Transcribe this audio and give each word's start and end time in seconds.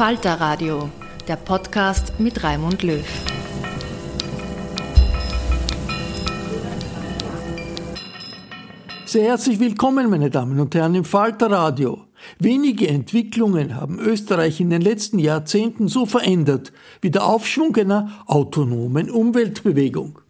Falter 0.00 0.40
Radio, 0.40 0.88
der 1.28 1.36
Podcast 1.36 2.18
mit 2.18 2.42
Raimund 2.42 2.82
Löw. 2.82 3.04
Sehr 9.04 9.24
herzlich 9.24 9.60
willkommen, 9.60 10.08
meine 10.08 10.30
Damen 10.30 10.58
und 10.58 10.74
Herren, 10.74 10.94
im 10.94 11.04
Falter 11.04 11.50
Radio. 11.50 12.06
Wenige 12.38 12.88
Entwicklungen 12.88 13.76
haben 13.76 13.98
Österreich 13.98 14.58
in 14.62 14.70
den 14.70 14.80
letzten 14.80 15.18
Jahrzehnten 15.18 15.86
so 15.86 16.06
verändert 16.06 16.72
wie 17.02 17.10
der 17.10 17.26
Aufschwung 17.26 17.76
einer 17.76 18.22
autonomen 18.24 19.10
Umweltbewegung. 19.10 20.20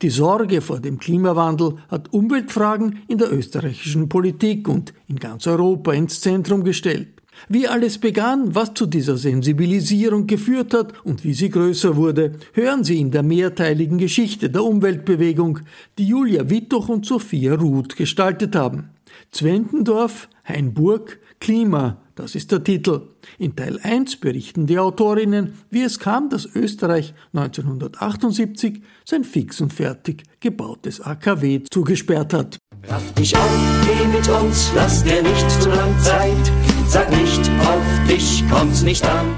Die 0.00 0.10
Sorge 0.10 0.60
vor 0.60 0.78
dem 0.78 1.00
Klimawandel 1.00 1.78
hat 1.88 2.12
Umweltfragen 2.12 3.02
in 3.08 3.18
der 3.18 3.32
österreichischen 3.32 4.08
Politik 4.08 4.68
und 4.68 4.94
in 5.08 5.16
ganz 5.16 5.48
Europa 5.48 5.92
ins 5.92 6.20
Zentrum 6.20 6.62
gestellt. 6.62 7.17
Wie 7.48 7.68
alles 7.68 7.98
begann, 7.98 8.54
was 8.54 8.74
zu 8.74 8.86
dieser 8.86 9.16
Sensibilisierung 9.16 10.26
geführt 10.26 10.74
hat 10.74 10.92
und 11.04 11.24
wie 11.24 11.34
sie 11.34 11.50
größer 11.50 11.96
wurde, 11.96 12.32
hören 12.52 12.84
Sie 12.84 13.00
in 13.00 13.10
der 13.10 13.22
mehrteiligen 13.22 13.98
Geschichte 13.98 14.50
der 14.50 14.64
Umweltbewegung, 14.64 15.60
die 15.98 16.08
Julia 16.08 16.50
Wittoch 16.50 16.88
und 16.88 17.06
Sophia 17.06 17.54
Ruth 17.54 17.96
gestaltet 17.96 18.56
haben. 18.56 18.90
Zwentendorf, 19.30 20.28
Hainburg, 20.44 21.18
Klima, 21.40 21.98
das 22.18 22.34
ist 22.34 22.50
der 22.50 22.64
Titel. 22.64 23.02
In 23.38 23.54
Teil 23.54 23.78
1 23.80 24.16
berichten 24.16 24.66
die 24.66 24.78
Autorinnen, 24.78 25.54
wie 25.70 25.82
es 25.82 26.00
kam, 26.00 26.28
dass 26.30 26.46
Österreich 26.46 27.14
1978 27.32 28.82
sein 29.04 29.22
fix 29.22 29.60
und 29.60 29.72
fertig 29.72 30.24
gebautes 30.40 31.00
AKW 31.00 31.62
zugesperrt 31.70 32.34
hat. 32.34 32.58
Raff 32.88 33.12
dich 33.14 33.36
auf, 33.36 33.86
geh 33.86 34.06
mit 34.08 34.28
uns, 34.28 34.72
lass 34.74 35.04
dir 35.04 35.22
nicht 35.22 35.50
zu 35.62 35.68
lang 35.68 35.96
Zeit. 36.00 36.67
Sag 36.88 37.10
nicht, 37.10 37.50
auf 37.60 38.08
dich 38.08 38.42
kommt's 38.50 38.82
nicht 38.82 39.04
an. 39.04 39.36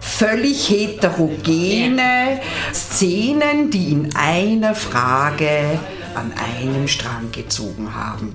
Völlig 0.00 0.68
heterogene 0.68 2.40
Szenen, 2.74 3.70
die 3.70 3.92
in 3.92 4.08
einer 4.16 4.74
Frage 4.74 5.78
an 6.14 6.32
einem 6.32 6.88
Strang 6.88 7.30
gezogen 7.30 7.94
haben. 7.94 8.34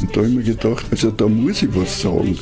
Und 0.00 0.10
da 0.10 0.20
habe 0.20 0.28
ich 0.28 0.34
mir 0.36 0.42
gedacht, 0.44 0.86
also 0.90 1.10
da 1.10 1.26
muss 1.26 1.62
ich 1.62 1.74
was 1.74 2.00
sagen. 2.00 2.38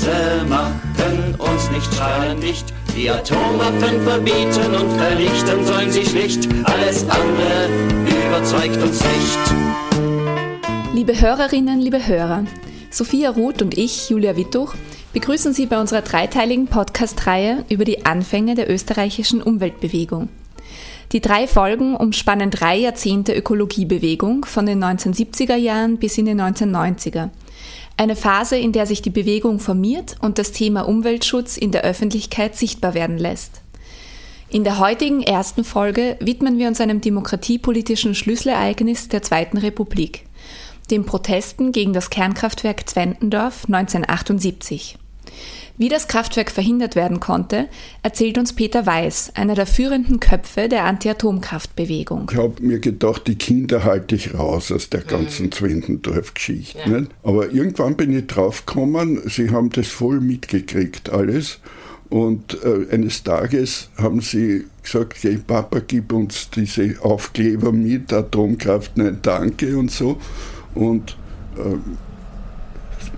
Worte 0.00 0.44
machen 0.48 1.34
uns 1.38 1.70
nicht, 1.70 1.92
strahlen 1.94 2.38
nicht. 2.38 2.66
Die 2.96 3.10
Atomwaffen 3.10 4.02
verbieten 4.02 4.74
und 4.74 4.98
vernichten 4.98 5.64
sollen 5.64 5.90
sie 5.90 6.04
schlicht. 6.04 6.48
Alles 6.64 7.04
andere 7.08 7.68
überzeugt 8.26 8.82
uns 8.82 9.00
nicht. 9.00 9.38
Liebe 10.94 11.20
Hörerinnen, 11.20 11.80
liebe 11.80 12.06
Hörer, 12.06 12.44
Sophia 12.92 13.30
Ruth 13.30 13.62
und 13.62 13.78
ich, 13.78 14.10
Julia 14.10 14.36
Wittuch, 14.36 14.74
begrüßen 15.12 15.52
Sie 15.52 15.66
bei 15.66 15.80
unserer 15.80 16.02
dreiteiligen 16.02 16.66
Podcast-Reihe 16.66 17.64
über 17.68 17.84
die 17.84 18.04
Anfänge 18.04 18.56
der 18.56 18.68
österreichischen 18.68 19.40
Umweltbewegung. 19.40 20.28
Die 21.12 21.20
drei 21.20 21.46
Folgen 21.46 21.94
umspannen 21.94 22.50
drei 22.50 22.76
Jahrzehnte 22.76 23.32
Ökologiebewegung 23.32 24.44
von 24.44 24.66
den 24.66 24.82
1970er 24.82 25.54
Jahren 25.54 25.98
bis 25.98 26.18
in 26.18 26.26
die 26.26 26.32
1990er. 26.32 27.30
Eine 27.96 28.16
Phase, 28.16 28.56
in 28.56 28.72
der 28.72 28.86
sich 28.86 29.02
die 29.02 29.10
Bewegung 29.10 29.60
formiert 29.60 30.16
und 30.20 30.38
das 30.38 30.50
Thema 30.50 30.82
Umweltschutz 30.82 31.56
in 31.56 31.70
der 31.70 31.82
Öffentlichkeit 31.82 32.56
sichtbar 32.56 32.94
werden 32.94 33.18
lässt. 33.18 33.60
In 34.48 34.64
der 34.64 34.80
heutigen 34.80 35.22
ersten 35.22 35.62
Folge 35.62 36.16
widmen 36.18 36.58
wir 36.58 36.66
uns 36.66 36.80
einem 36.80 37.00
demokratiepolitischen 37.00 38.16
Schlüsselereignis 38.16 39.08
der 39.08 39.22
Zweiten 39.22 39.58
Republik 39.58 40.24
den 40.90 41.04
Protesten 41.04 41.72
gegen 41.72 41.92
das 41.92 42.10
Kernkraftwerk 42.10 42.88
Zwentendorf 42.88 43.64
1978. 43.66 44.98
Wie 45.80 45.88
das 45.88 46.08
Kraftwerk 46.08 46.50
verhindert 46.50 46.94
werden 46.94 47.20
konnte, 47.20 47.66
erzählt 48.02 48.36
uns 48.36 48.52
Peter 48.52 48.84
Weiß, 48.84 49.32
einer 49.34 49.54
der 49.54 49.64
führenden 49.64 50.20
Köpfe 50.20 50.68
der 50.68 50.84
Anti-Atomkraftbewegung. 50.84 52.30
Ich 52.30 52.36
habe 52.36 52.62
mir 52.62 52.80
gedacht, 52.80 53.26
die 53.26 53.36
Kinder 53.36 53.84
halte 53.84 54.14
ich 54.14 54.34
raus 54.34 54.70
aus 54.72 54.90
der 54.90 55.00
ganzen 55.00 55.46
mhm. 55.46 55.52
Zwentendorf-Geschichte. 55.52 56.80
Ja. 56.84 57.02
Aber 57.22 57.50
irgendwann 57.50 57.96
bin 57.96 58.14
ich 58.14 58.26
draufgekommen, 58.26 59.22
sie 59.26 59.50
haben 59.50 59.70
das 59.70 59.88
voll 59.88 60.20
mitgekriegt, 60.20 61.08
alles. 61.08 61.60
Und 62.10 62.58
äh, 62.62 62.92
eines 62.92 63.22
Tages 63.22 63.88
haben 63.96 64.20
sie 64.20 64.66
gesagt, 64.82 65.16
hey 65.22 65.38
Papa, 65.38 65.80
gib 65.86 66.12
uns 66.12 66.50
diese 66.50 66.96
Aufkleber 67.00 67.72
mit, 67.72 68.12
Atomkraft, 68.12 68.98
nein, 68.98 69.20
danke 69.22 69.78
und 69.78 69.90
so. 69.90 70.18
Und 70.74 71.16
äh, 71.56 71.76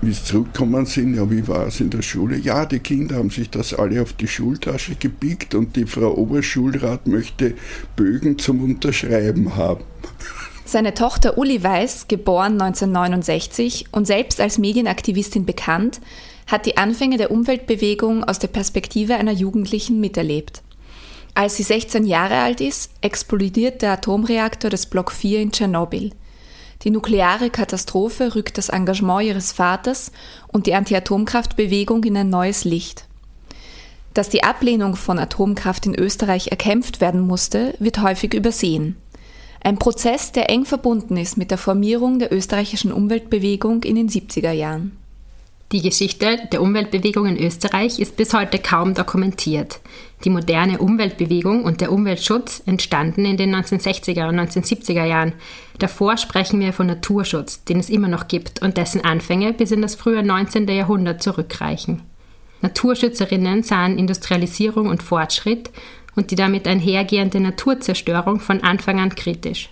wie 0.00 0.12
sie 0.12 0.24
zurückgekommen 0.24 0.86
sind, 0.86 1.14
ja, 1.14 1.30
wie 1.30 1.46
war 1.46 1.66
es 1.66 1.80
in 1.80 1.90
der 1.90 2.02
Schule? 2.02 2.36
Ja, 2.36 2.66
die 2.66 2.80
Kinder 2.80 3.16
haben 3.16 3.30
sich 3.30 3.50
das 3.50 3.74
alle 3.74 4.02
auf 4.02 4.12
die 4.12 4.28
Schultasche 4.28 4.94
gepickt 4.96 5.54
und 5.54 5.76
die 5.76 5.86
Frau 5.86 6.14
Oberschulrat 6.14 7.06
möchte 7.06 7.54
Bögen 7.96 8.38
zum 8.38 8.62
Unterschreiben 8.62 9.56
haben. 9.56 9.84
Seine 10.64 10.94
Tochter 10.94 11.38
Uli 11.38 11.62
Weiß, 11.62 12.08
geboren 12.08 12.60
1969 12.60 13.86
und 13.92 14.06
selbst 14.06 14.40
als 14.40 14.58
Medienaktivistin 14.58 15.44
bekannt, 15.44 16.00
hat 16.46 16.66
die 16.66 16.76
Anfänge 16.76 17.18
der 17.18 17.30
Umweltbewegung 17.30 18.24
aus 18.24 18.38
der 18.38 18.48
Perspektive 18.48 19.16
einer 19.16 19.32
Jugendlichen 19.32 20.00
miterlebt. 20.00 20.62
Als 21.34 21.56
sie 21.56 21.62
16 21.62 22.04
Jahre 22.04 22.36
alt 22.36 22.60
ist, 22.60 22.90
explodiert 23.00 23.82
der 23.82 23.92
Atomreaktor 23.92 24.70
des 24.70 24.86
Block 24.86 25.12
4 25.12 25.40
in 25.40 25.52
Tschernobyl. 25.52 26.12
Die 26.84 26.90
nukleare 26.90 27.50
Katastrophe 27.50 28.34
rückt 28.34 28.58
das 28.58 28.68
Engagement 28.68 29.22
ihres 29.22 29.52
Vaters 29.52 30.10
und 30.48 30.66
die 30.66 30.74
Anti-Atomkraft-Bewegung 30.74 32.02
in 32.04 32.16
ein 32.16 32.28
neues 32.28 32.64
Licht. 32.64 33.06
Dass 34.14 34.28
die 34.28 34.42
Ablehnung 34.42 34.96
von 34.96 35.18
Atomkraft 35.18 35.86
in 35.86 35.94
Österreich 35.94 36.48
erkämpft 36.48 37.00
werden 37.00 37.20
musste, 37.20 37.74
wird 37.78 38.02
häufig 38.02 38.34
übersehen. 38.34 38.96
Ein 39.64 39.78
Prozess, 39.78 40.32
der 40.32 40.50
eng 40.50 40.64
verbunden 40.64 41.16
ist 41.16 41.38
mit 41.38 41.52
der 41.52 41.58
Formierung 41.58 42.18
der 42.18 42.32
österreichischen 42.32 42.92
Umweltbewegung 42.92 43.84
in 43.84 43.94
den 43.94 44.08
70er 44.08 44.50
Jahren. 44.50 44.96
Die 45.70 45.80
Geschichte 45.80 46.36
der 46.50 46.60
Umweltbewegung 46.60 47.26
in 47.26 47.38
Österreich 47.38 47.98
ist 47.98 48.16
bis 48.16 48.34
heute 48.34 48.58
kaum 48.58 48.92
dokumentiert. 48.92 49.80
Die 50.24 50.30
moderne 50.30 50.78
Umweltbewegung 50.78 51.64
und 51.64 51.80
der 51.80 51.90
Umweltschutz 51.90 52.62
entstanden 52.64 53.24
in 53.24 53.36
den 53.36 53.54
1960er 53.54 54.28
und 54.28 54.38
1970er 54.38 55.04
Jahren. 55.04 55.32
Davor 55.78 56.16
sprechen 56.16 56.60
wir 56.60 56.72
von 56.72 56.86
Naturschutz, 56.86 57.64
den 57.64 57.80
es 57.80 57.90
immer 57.90 58.08
noch 58.08 58.28
gibt 58.28 58.62
und 58.62 58.76
dessen 58.76 59.04
Anfänge 59.04 59.52
bis 59.52 59.72
in 59.72 59.82
das 59.82 59.96
frühe 59.96 60.22
19. 60.22 60.68
Jahrhundert 60.68 61.22
zurückreichen. 61.22 62.02
Naturschützerinnen 62.60 63.64
sahen 63.64 63.98
Industrialisierung 63.98 64.86
und 64.86 65.02
Fortschritt 65.02 65.70
und 66.14 66.30
die 66.30 66.36
damit 66.36 66.68
einhergehende 66.68 67.40
Naturzerstörung 67.40 68.38
von 68.38 68.62
Anfang 68.62 69.00
an 69.00 69.14
kritisch. 69.14 69.70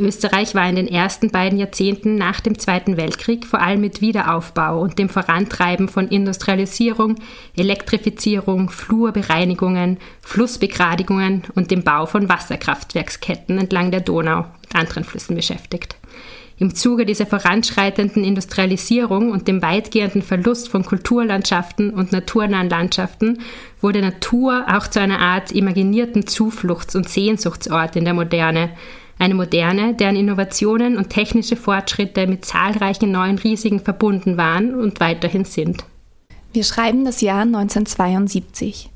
Österreich 0.00 0.54
war 0.54 0.68
in 0.68 0.76
den 0.76 0.88
ersten 0.88 1.30
beiden 1.30 1.58
Jahrzehnten 1.58 2.16
nach 2.16 2.40
dem 2.40 2.58
Zweiten 2.58 2.96
Weltkrieg 2.96 3.46
vor 3.46 3.60
allem 3.60 3.82
mit 3.82 4.00
Wiederaufbau 4.00 4.80
und 4.80 4.98
dem 4.98 5.08
Vorantreiben 5.08 5.88
von 5.88 6.08
Industrialisierung, 6.08 7.16
Elektrifizierung, 7.54 8.70
Flurbereinigungen, 8.70 9.98
Flussbegradigungen 10.22 11.42
und 11.54 11.70
dem 11.70 11.84
Bau 11.84 12.06
von 12.06 12.28
Wasserkraftwerksketten 12.28 13.58
entlang 13.58 13.90
der 13.90 14.00
Donau 14.00 14.38
und 14.38 14.74
anderen 14.74 15.04
Flüssen 15.04 15.36
beschäftigt. 15.36 15.96
Im 16.60 16.74
Zuge 16.74 17.06
dieser 17.06 17.24
voranschreitenden 17.24 18.22
Industrialisierung 18.22 19.30
und 19.30 19.48
dem 19.48 19.62
weitgehenden 19.62 20.20
Verlust 20.20 20.68
von 20.68 20.84
Kulturlandschaften 20.84 21.88
und 21.88 22.12
naturnahen 22.12 22.68
Landschaften 22.68 23.38
wurde 23.80 24.02
Natur 24.02 24.66
auch 24.70 24.86
zu 24.86 25.00
einer 25.00 25.20
Art 25.20 25.52
imaginierten 25.52 26.26
Zufluchts- 26.26 26.94
und 26.94 27.08
Sehnsuchtsort 27.08 27.96
in 27.96 28.04
der 28.04 28.12
Moderne, 28.12 28.70
eine 29.20 29.34
Moderne, 29.34 29.94
deren 29.94 30.16
Innovationen 30.16 30.96
und 30.96 31.10
technische 31.10 31.54
Fortschritte 31.54 32.26
mit 32.26 32.46
zahlreichen 32.46 33.12
neuen 33.12 33.36
Risiken 33.38 33.78
verbunden 33.78 34.38
waren 34.38 34.74
und 34.74 34.98
weiterhin 34.98 35.44
sind. 35.44 35.84
Wir 36.54 36.64
schreiben 36.64 37.04
das 37.04 37.20
Jahr 37.20 37.42
1972. 37.42 38.88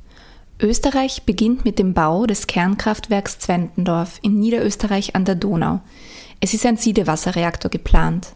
Österreich 0.61 1.25
beginnt 1.25 1.67
mit 1.67 1.79
dem 1.79 1.93
Bau 1.93 2.25
des 2.25 2.47
Kernkraftwerks 2.47 3.39
Zwentendorf 3.39 4.19
in 4.23 4.41
Niederösterreich 4.41 5.15
an 5.15 5.27
der 5.27 5.35
Donau. 5.35 5.81
Es 6.41 6.55
ist 6.55 6.65
ein 6.65 6.79
Siedewasserreaktor 6.79 7.71
geplant. 7.71 8.29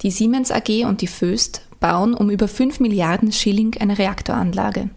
Die 0.00 0.10
Siemens 0.10 0.50
AG 0.50 0.86
und 0.86 1.02
die 1.02 1.06
Föst 1.06 1.66
bauen 1.80 2.14
um 2.14 2.30
über 2.30 2.48
5 2.48 2.80
Milliarden 2.80 3.30
Schilling 3.30 3.76
eine 3.78 3.98
Reaktoranlage. 3.98 4.88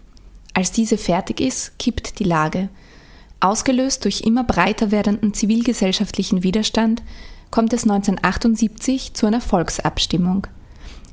Als 0.54 0.72
diese 0.72 0.98
fertig 0.98 1.42
ist, 1.42 1.78
kippt 1.80 2.20
die 2.20 2.24
Lage– 2.24 2.70
Ausgelöst 3.44 4.06
durch 4.06 4.22
immer 4.22 4.46
breiter 4.46 4.92
werdenden 4.92 5.34
zivilgesellschaftlichen 5.34 6.44
Widerstand 6.44 7.04
kommt 7.52 7.74
es 7.74 7.84
1978 7.84 9.14
zu 9.16 9.26
einer 9.26 9.42
Volksabstimmung, 9.42 10.48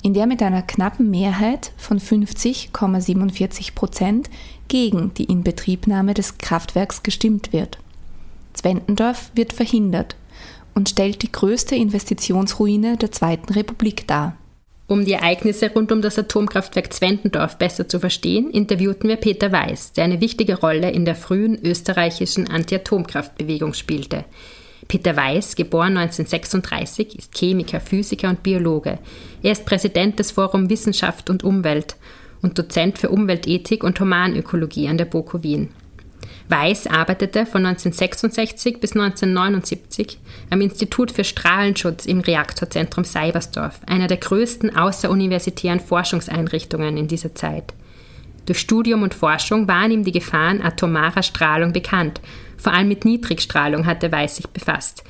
in 0.03 0.15
der 0.15 0.29
mit 0.29 0.41
einer 0.41 0.63
knappen 0.63 1.11
Mehrheit 1.11 1.73
von 1.77 1.99
50,47 1.99 3.75
Prozent 3.75 4.31
gegen 4.69 5.13
die 5.15 5.25
Inbetriebnahme 5.25 6.15
des 6.15 6.39
Kraftwerks 6.39 7.03
gestimmt 7.03 7.53
wird. 7.53 7.79
Zwentendorf 8.53 9.33
wird 9.35 9.53
verhindert 9.53 10.15
und 10.73 10.89
stellt 10.89 11.23
die 11.23 11.33
größte 11.33 11.75
Investitionsruine 11.75 12.97
der 12.97 13.11
Zweiten 13.11 13.53
Republik 13.53 14.07
dar. 14.07 14.37
Um 14.91 15.05
die 15.05 15.13
Ereignisse 15.13 15.71
rund 15.71 15.93
um 15.93 16.03
das 16.03 16.19
Atomkraftwerk 16.19 16.93
Zwentendorf 16.93 17.59
besser 17.59 17.87
zu 17.87 18.01
verstehen, 18.01 18.51
interviewten 18.51 19.09
wir 19.09 19.19
Peter 19.19 19.53
Weiß, 19.53 19.93
der 19.93 20.03
eine 20.03 20.21
wichtige 20.21 20.59
Rolle 20.59 20.91
in 20.91 21.05
der 21.05 21.15
frühen 21.15 21.57
österreichischen 21.65 22.51
Anti-Atomkraftbewegung 22.51 23.73
spielte. 23.75 24.25
Peter 24.89 25.15
Weiß, 25.15 25.55
geboren 25.55 25.97
1936, 25.97 27.17
ist 27.17 27.39
Chemiker, 27.39 27.79
Physiker 27.79 28.31
und 28.31 28.43
Biologe. 28.43 28.99
Er 29.45 29.53
ist 29.53 29.65
Präsident 29.65 30.19
des 30.19 30.33
Forum 30.33 30.69
Wissenschaft 30.69 31.31
und 31.31 31.45
Umwelt 31.45 31.95
und 32.43 32.59
Dozent 32.59 32.99
für 32.99 33.11
Umweltethik 33.11 33.85
und 33.85 34.01
Humanökologie 34.01 34.89
an 34.89 34.99
der 34.99 35.05
BOKU 35.05 35.45
Wien. 35.45 35.69
Weiß 36.51 36.89
arbeitete 36.89 37.47
von 37.47 37.65
1966 37.65 38.81
bis 38.81 38.93
1979 38.93 40.19
am 40.51 40.61
Institut 40.61 41.13
für 41.13 41.23
Strahlenschutz 41.23 42.07
im 42.07 42.19
Reaktorzentrum 42.21 43.05
Seibersdorf, 43.05 43.81
einer 43.87 44.09
der 44.09 44.17
größten 44.17 44.77
außeruniversitären 44.77 45.79
Forschungseinrichtungen 45.79 46.97
in 46.97 47.07
dieser 47.07 47.37
Zeit. 47.37 47.73
Durch 48.47 48.59
Studium 48.59 49.05
und 49.05 49.15
Forschung 49.15 49.69
waren 49.69 49.93
ihm 49.93 50.03
die 50.03 50.11
Gefahren 50.11 50.61
atomarer 50.61 51.23
Strahlung 51.23 51.73
bekannt. 51.73 52.21
Vor 52.57 52.73
allem 52.73 52.89
mit 52.89 53.05
Niedrigstrahlung 53.05 53.87
hatte 53.87 54.11
Weiß 54.11 54.37
sich 54.37 54.49
befasst. 54.49 55.05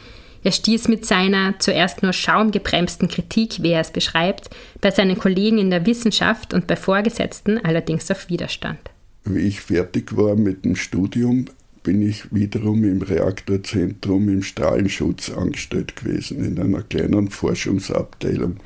Er 0.45 0.53
stieß 0.53 0.89
mit 0.89 1.07
seiner 1.07 1.59
zuerst 1.59 2.03
nur 2.03 2.13
schaumgebremsten 2.13 3.09
Kritik, 3.09 3.63
wie 3.63 3.71
er 3.71 3.81
es 3.81 3.93
beschreibt, 3.93 4.51
bei 4.83 4.91
seinen 4.91 5.19
Kollegen 5.19 5.57
in 5.57 5.71
der 5.71 5.87
Wissenschaft 5.87 6.53
und 6.53 6.67
bei 6.67 6.77
Vorgesetzten 6.77 7.65
allerdings 7.65 8.11
auf 8.11 8.29
Widerstand. 8.29 8.90
Wie 9.25 9.41
ich 9.41 9.61
fertig 9.61 10.17
war 10.17 10.37
mit 10.37 10.65
dem 10.65 10.77
Studium, 10.77 11.47
bin 11.83 12.03
ich 12.03 12.33
wiederum 12.33 12.85
im 12.85 13.03
Reaktorzentrum 13.03 14.29
im 14.29 14.43
Strahlenschutz 14.43 15.31
angestellt 15.31 15.97
gewesen, 15.97 16.45
in 16.45 16.59
einer 16.59 16.83
kleinen 16.83 17.31
Forschungsabteilung. 17.31 18.57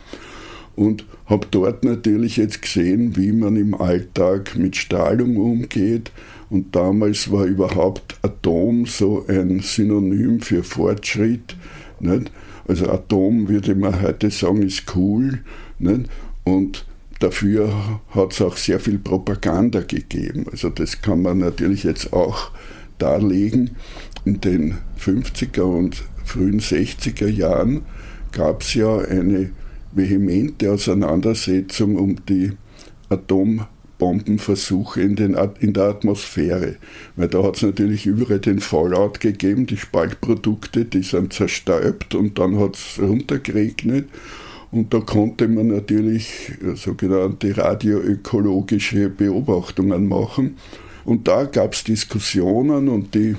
Und 0.77 1.06
habe 1.27 1.47
dort 1.51 1.85
natürlich 1.85 2.37
jetzt 2.37 2.62
gesehen, 2.62 3.17
wie 3.17 3.33
man 3.33 3.56
im 3.56 3.75
Alltag 3.75 4.56
mit 4.56 4.77
Strahlung 4.77 5.37
umgeht. 5.37 6.11
Und 6.51 6.75
damals 6.75 7.31
war 7.31 7.45
überhaupt 7.45 8.19
Atom 8.23 8.87
so 8.87 9.25
ein 9.29 9.61
Synonym 9.61 10.41
für 10.41 10.65
Fortschritt. 10.65 11.56
Nicht? 12.01 12.33
Also 12.67 12.89
Atom 12.91 13.49
würde 13.49 13.75
man 13.75 14.03
heute 14.03 14.31
sagen, 14.31 14.62
ist 14.62 14.97
cool. 14.97 15.41
Nicht? 15.79 16.11
Und 16.43 16.85
Dafür 17.25 17.73
hat 18.11 18.35
es 18.35 18.43
auch 18.43 18.59
sehr 18.59 18.79
viel 18.79 18.99
Propaganda 18.99 19.81
gegeben. 19.81 20.44
Also 20.53 20.69
das 20.69 21.00
kann 21.00 21.23
man 21.23 21.38
natürlich 21.38 21.82
jetzt 21.82 22.12
auch 22.12 22.50
darlegen. 22.99 23.76
In 24.26 24.43
den 24.43 24.76
50er 25.00 25.63
und 25.63 26.05
frühen 26.27 26.60
60er 26.60 27.29
Jahren 27.29 27.81
gab 28.31 28.60
es 28.60 28.75
ja 28.75 28.99
eine 28.99 29.53
vehemente 29.93 30.70
Auseinandersetzung 30.70 31.96
um 31.96 32.27
die 32.27 32.53
Atombombenversuche 33.08 35.01
in, 35.01 35.17
den, 35.17 35.34
in 35.60 35.72
der 35.72 35.84
Atmosphäre. 35.84 36.77
Weil 37.17 37.29
da 37.29 37.43
hat 37.43 37.56
es 37.56 37.63
natürlich 37.63 38.05
überall 38.05 38.41
den 38.41 38.60
Fallout 38.60 39.20
gegeben, 39.20 39.65
die 39.65 39.79
Spaltprodukte, 39.79 40.84
die 40.84 41.03
sind 41.03 41.32
zerstäubt 41.32 42.15
und 42.15 42.39
dann 42.39 42.58
hat 42.58 42.77
es 42.77 43.01
runtergeregnet. 43.01 44.10
Und 44.75 44.93
da 44.93 44.99
konnte 44.99 45.47
man 45.47 45.69
natürlich 45.69 46.51
sogenannte 46.75 47.57
radioökologische 47.57 49.09
Beobachtungen 49.09 50.09
machen. 50.09 50.57
Und 51.05 51.29
da 51.29 51.45
gab 51.45 51.75
es 51.75 51.85
Diskussionen 51.85 52.89
und 52.89 53.15
die 53.15 53.37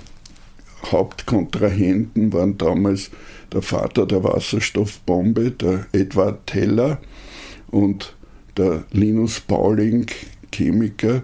Hauptkontrahenten 0.90 2.32
waren 2.32 2.58
damals 2.58 3.12
der 3.52 3.62
Vater 3.62 4.06
der 4.06 4.24
Wasserstoffbombe, 4.24 5.52
der 5.52 5.88
Edward 5.92 6.48
Teller 6.48 7.00
und 7.70 8.16
der 8.56 8.86
Linus 8.94 9.42
Pauling, 9.42 10.06
Chemiker, 10.54 11.24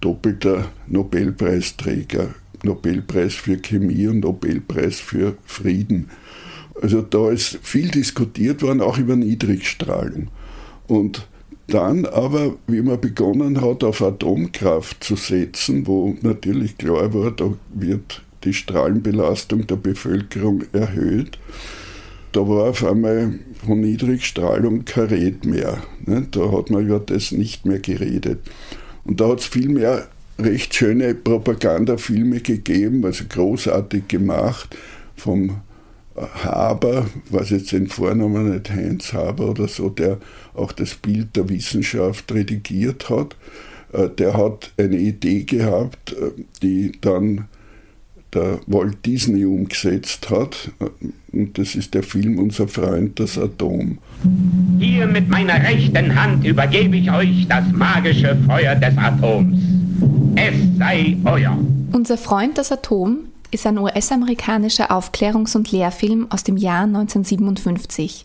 doppelter 0.00 0.72
Nobelpreisträger, 0.88 2.34
Nobelpreis 2.64 3.34
für 3.34 3.58
Chemie 3.58 4.08
und 4.08 4.24
Nobelpreis 4.24 4.98
für 4.98 5.36
Frieden. 5.44 6.10
Also 6.82 7.02
da 7.02 7.30
ist 7.30 7.58
viel 7.62 7.88
diskutiert 7.88 8.62
worden, 8.62 8.80
auch 8.80 8.98
über 8.98 9.16
Niedrigstrahlung. 9.16 10.28
Und 10.86 11.26
dann 11.68 12.04
aber, 12.06 12.56
wie 12.66 12.82
man 12.82 13.00
begonnen 13.00 13.60
hat, 13.60 13.82
auf 13.82 14.02
Atomkraft 14.02 15.02
zu 15.02 15.16
setzen, 15.16 15.86
wo 15.86 16.16
natürlich 16.22 16.78
klar 16.78 17.12
war, 17.12 17.32
da 17.32 17.52
wird 17.74 18.22
die 18.44 18.52
Strahlenbelastung 18.52 19.66
der 19.66 19.76
Bevölkerung 19.76 20.62
erhöht, 20.72 21.38
da 22.32 22.46
war 22.46 22.70
auf 22.70 22.84
einmal 22.84 23.38
von 23.64 23.80
Niedrigstrahlung 23.80 24.84
kein 24.84 25.06
Red 25.06 25.46
mehr. 25.46 25.82
Ne? 26.04 26.26
Da 26.30 26.52
hat 26.52 26.70
man 26.70 26.84
über 26.84 27.00
das 27.00 27.32
nicht 27.32 27.64
mehr 27.64 27.78
geredet. 27.78 28.40
Und 29.04 29.20
da 29.20 29.28
hat 29.30 29.40
es 29.40 29.46
viel 29.46 29.68
mehr 29.68 30.06
recht 30.38 30.74
schöne 30.74 31.14
Propagandafilme 31.14 32.40
gegeben, 32.40 33.04
also 33.04 33.24
großartig 33.28 34.08
gemacht, 34.08 34.76
vom 35.16 35.62
Haber, 36.16 37.06
was 37.30 37.50
jetzt 37.50 37.72
den 37.72 37.88
Vornamen 37.88 38.52
nicht 38.52 38.70
Heinz 38.70 39.12
Haber 39.12 39.50
oder 39.50 39.68
so, 39.68 39.90
der 39.90 40.18
auch 40.54 40.72
das 40.72 40.94
Bild 40.94 41.36
der 41.36 41.48
Wissenschaft 41.48 42.32
redigiert 42.32 43.10
hat, 43.10 43.36
äh, 43.92 44.08
der 44.08 44.36
hat 44.36 44.72
eine 44.78 44.96
Idee 44.96 45.44
gehabt, 45.44 46.12
äh, 46.12 46.30
die 46.62 46.92
dann 47.00 47.46
der 48.34 48.60
Walt 48.66 49.04
Disney 49.04 49.44
umgesetzt 49.44 50.30
hat. 50.30 50.70
Und 51.32 51.58
das 51.58 51.74
ist 51.74 51.94
der 51.94 52.02
Film 52.02 52.38
Unser 52.38 52.68
Freund 52.68 53.18
das 53.18 53.38
Atom. 53.38 53.98
Hier 54.78 55.06
mit 55.06 55.28
meiner 55.28 55.62
rechten 55.62 56.14
Hand 56.14 56.46
übergebe 56.46 56.96
ich 56.96 57.10
euch 57.10 57.46
das 57.48 57.64
magische 57.72 58.36
Feuer 58.46 58.74
des 58.74 58.96
Atoms. 58.98 59.58
Es 60.34 60.54
sei 60.78 61.16
euer. 61.24 61.56
Unser 61.92 62.18
Freund 62.18 62.58
das 62.58 62.72
Atom 62.72 63.20
ist 63.50 63.66
ein 63.66 63.78
US-amerikanischer 63.78 64.90
Aufklärungs- 64.90 65.56
und 65.56 65.70
Lehrfilm 65.72 66.26
aus 66.30 66.44
dem 66.44 66.56
Jahr 66.56 66.84
1957, 66.84 68.24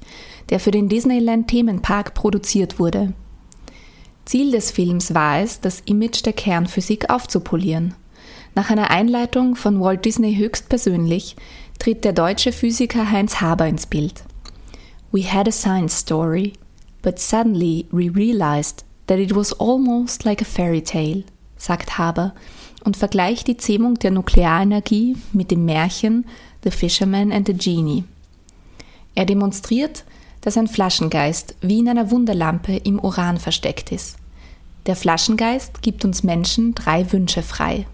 der 0.49 0.59
für 0.59 0.71
den 0.71 0.89
Disneyland 0.89 1.47
Themenpark 1.47 2.13
produziert 2.13 2.79
wurde. 2.79 3.13
Ziel 4.25 4.51
des 4.51 4.71
Films 4.71 5.13
war 5.13 5.39
es, 5.39 5.61
das 5.61 5.81
Image 5.81 6.25
der 6.25 6.33
Kernphysik 6.33 7.09
aufzupolieren. 7.09 7.95
Nach 8.55 8.69
einer 8.69 8.91
Einleitung 8.91 9.55
von 9.55 9.79
Walt 9.79 10.05
Disney 10.05 10.35
höchstpersönlich 10.35 11.35
tritt 11.79 12.03
der 12.03 12.13
deutsche 12.13 12.51
Physiker 12.51 13.09
Heinz 13.09 13.41
Haber 13.41 13.67
ins 13.67 13.85
Bild. 13.85 14.23
We 15.11 15.23
had 15.23 15.47
a 15.47 15.51
science 15.51 15.97
story, 15.97 16.53
but 17.01 17.19
suddenly 17.19 17.87
we 17.91 18.09
realized 18.09 18.85
that 19.07 19.19
it 19.19 19.35
was 19.35 19.53
almost 19.53 20.23
like 20.23 20.41
a 20.41 20.45
fairy 20.45 20.81
tale, 20.81 21.23
sagt 21.57 21.97
Haber 21.97 22.33
und 22.83 22.97
vergleicht 22.97 23.47
die 23.47 23.57
Zähmung 23.57 23.95
der 23.95 24.11
Nuklearenergie 24.11 25.17
mit 25.33 25.51
dem 25.51 25.65
Märchen 25.65 26.25
The 26.63 26.71
Fisherman 26.71 27.31
and 27.31 27.47
the 27.47 27.53
Genie. 27.53 28.03
Er 29.15 29.25
demonstriert, 29.25 30.03
dass 30.41 30.57
ein 30.57 30.67
Flaschengeist 30.67 31.55
wie 31.61 31.79
in 31.79 31.89
einer 31.89 32.11
Wunderlampe 32.11 32.75
im 32.77 32.99
Uran 32.99 33.37
versteckt 33.37 33.91
ist. 33.91 34.17
Der 34.87 34.95
Flaschengeist 34.95 35.81
gibt 35.81 36.03
uns 36.05 36.23
Menschen 36.23 36.73
drei 36.73 37.11
Wünsche 37.11 37.43
frei. 37.43 37.85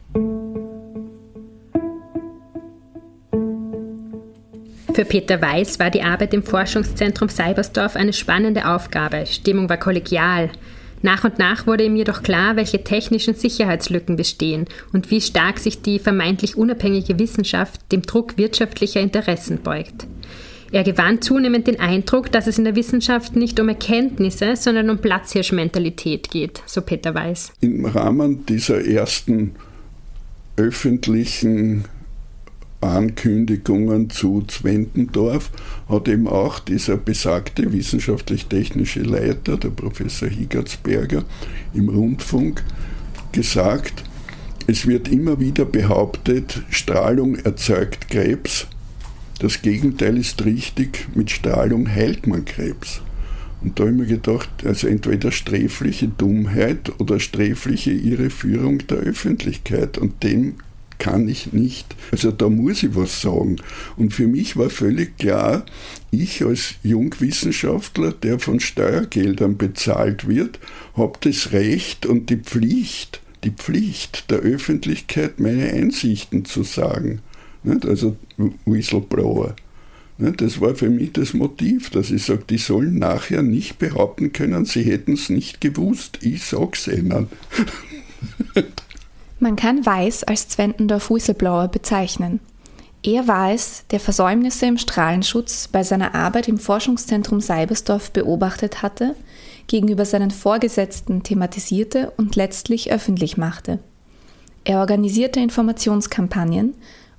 Für 4.94 5.06
Peter 5.06 5.42
Weiß 5.42 5.80
war 5.80 5.92
die 5.92 6.02
Arbeit 6.02 6.34
im 6.34 6.42
Forschungszentrum 6.42 7.30
Seibersdorf 7.30 7.96
eine 7.96 8.14
spannende 8.14 8.68
Aufgabe. 8.68 9.26
Stimmung 9.28 9.70
war 9.70 9.78
kollegial. 9.78 10.50
Nach 11.02 11.24
und 11.24 11.38
nach 11.40 11.68
wurde 11.68 11.84
ihm 11.86 11.96
jedoch 11.96 12.24
klar, 12.24 12.56
welche 12.56 12.84
technischen 12.84 13.36
Sicherheitslücken 13.36 14.16
bestehen 14.16 14.66
und 14.94 15.12
wie 15.12 15.22
stark 15.22 15.60
sich 15.60 15.82
die 15.82 16.00
vermeintlich 16.00 16.58
unabhängige 16.58 17.20
Wissenschaft 17.20 17.92
dem 17.92 18.02
Druck 18.02 18.38
wirtschaftlicher 18.38 19.00
Interessen 19.00 19.62
beugt. 19.62 20.08
Er 20.72 20.84
gewann 20.84 21.22
zunehmend 21.22 21.68
den 21.68 21.80
Eindruck, 21.80 22.32
dass 22.32 22.48
es 22.48 22.58
in 22.58 22.66
der 22.66 22.76
Wissenschaft 22.76 23.36
nicht 23.36 23.60
um 23.60 23.70
Erkenntnisse, 23.70 24.56
sondern 24.56 24.90
um 24.90 24.98
Platzhirschmentalität 24.98 26.30
geht, 26.30 26.62
so 26.66 26.82
Peter 26.82 27.16
Weiß. 27.16 27.54
Im 27.62 27.86
Rahmen 27.86 28.46
dieser 28.46 28.86
ersten 28.86 29.56
öffentlichen 30.58 31.86
Ankündigungen 32.82 34.10
zu 34.10 34.44
Zwentendorf 34.48 35.52
hat 35.90 36.08
eben 36.08 36.28
auch 36.28 36.60
dieser 36.60 36.98
besagte 36.98 37.72
wissenschaftlich-technische 37.72 39.02
Leiter, 39.02 39.58
der 39.58 39.70
Professor 39.70 40.30
Higertsberger, 40.30 41.24
im 41.74 41.90
Rundfunk 41.90 42.64
gesagt, 43.32 44.04
es 44.68 44.86
wird 44.86 45.08
immer 45.08 45.40
wieder 45.40 45.66
behauptet, 45.66 46.62
Strahlung 46.70 47.36
erzeugt 47.36 48.10
Krebs. 48.10 48.68
Das 49.40 49.62
Gegenteil 49.62 50.18
ist 50.18 50.44
richtig, 50.46 51.08
mit 51.16 51.32
Strahlung 51.32 51.90
heilt 51.90 52.28
man 52.28 52.44
Krebs. 52.44 53.02
Und 53.62 53.80
da 53.80 53.84
habe 53.84 53.92
ich 53.92 53.98
mir 53.98 54.06
gedacht, 54.06 54.50
also 54.66 54.88
entweder 54.88 55.32
sträfliche 55.32 56.08
Dummheit 56.08 56.92
oder 57.00 57.20
sträfliche 57.20 57.92
Irreführung 57.92 58.86
der 58.88 58.98
Öffentlichkeit. 58.98 59.98
Und 59.98 60.24
dem 60.24 60.56
kann 61.00 61.28
ich 61.28 61.54
nicht. 61.54 61.96
Also 62.12 62.32
da 62.32 62.50
muss 62.50 62.84
ich 62.84 62.96
was 62.96 63.22
sagen. 63.22 63.58
Und 63.96 64.14
für 64.14 64.28
mich 64.28 64.58
war 64.58 64.70
völlig 64.70 65.18
klar, 65.18 65.66
ich 66.12 66.44
als 66.44 66.76
Jungwissenschaftler, 66.84 68.12
der 68.12 68.40
von 68.40 68.60
Steuergeldern 68.60 69.58
bezahlt 69.58 70.28
wird, 70.28 70.60
habe 70.96 71.18
das 71.22 71.52
Recht 71.52 72.06
und 72.06 72.30
die 72.30 72.38
Pflicht, 72.38 73.22
die 73.44 73.52
Pflicht 73.52 74.32
der 74.32 74.40
Öffentlichkeit, 74.40 75.40
meine 75.40 75.72
Einsichten 75.72 76.46
zu 76.46 76.64
sagen. 76.64 77.22
Also 77.86 78.16
Whistleblower. 78.66 79.56
Das 80.18 80.60
war 80.60 80.74
für 80.74 80.90
mich 80.90 81.14
das 81.14 81.34
Motiv, 81.36 81.92
dass 81.92 82.10
ich 82.10 82.24
sage, 82.24 82.44
die 82.50 82.58
sollen 82.58 82.98
nachher 82.98 83.44
nicht 83.44 83.78
behaupten 83.78 84.34
können, 84.34 84.66
sie 84.66 84.82
hätten 84.82 85.14
es 85.14 85.30
nicht 85.30 85.62
gewusst. 85.62 86.20
Ich 86.22 86.44
sag's 86.44 86.88
ihnen. 86.88 87.28
Man 89.40 89.56
kann 89.56 89.86
Weiß 89.86 90.24
als 90.24 90.50
Zwentendorf 90.50 91.12
Whistleblower 91.12 91.68
bezeichnen. 91.68 92.40
Er 93.04 93.28
war 93.28 93.52
es, 93.52 93.86
der 93.92 94.00
Versäumnisse 94.00 94.66
im 94.66 94.78
Strahlenschutz 94.78 95.68
bei 95.68 95.84
seiner 95.84 96.16
Arbeit 96.16 96.48
im 96.48 96.58
Forschungszentrum 96.58 97.40
Seibersdorf 97.40 98.12
beobachtet 98.12 98.82
hatte, 98.82 99.16
gegenüber 99.68 100.06
seinen 100.06 100.32
Vorgesetzten 100.32 101.22
thematisierte 101.22 102.12
und 102.18 102.36
letztlich 102.36 102.92
öffentlich 102.92 103.38
machte. 103.38 103.80
Er 104.64 104.80
organisierte 104.80 105.40
Informationskampagnen 105.40 106.74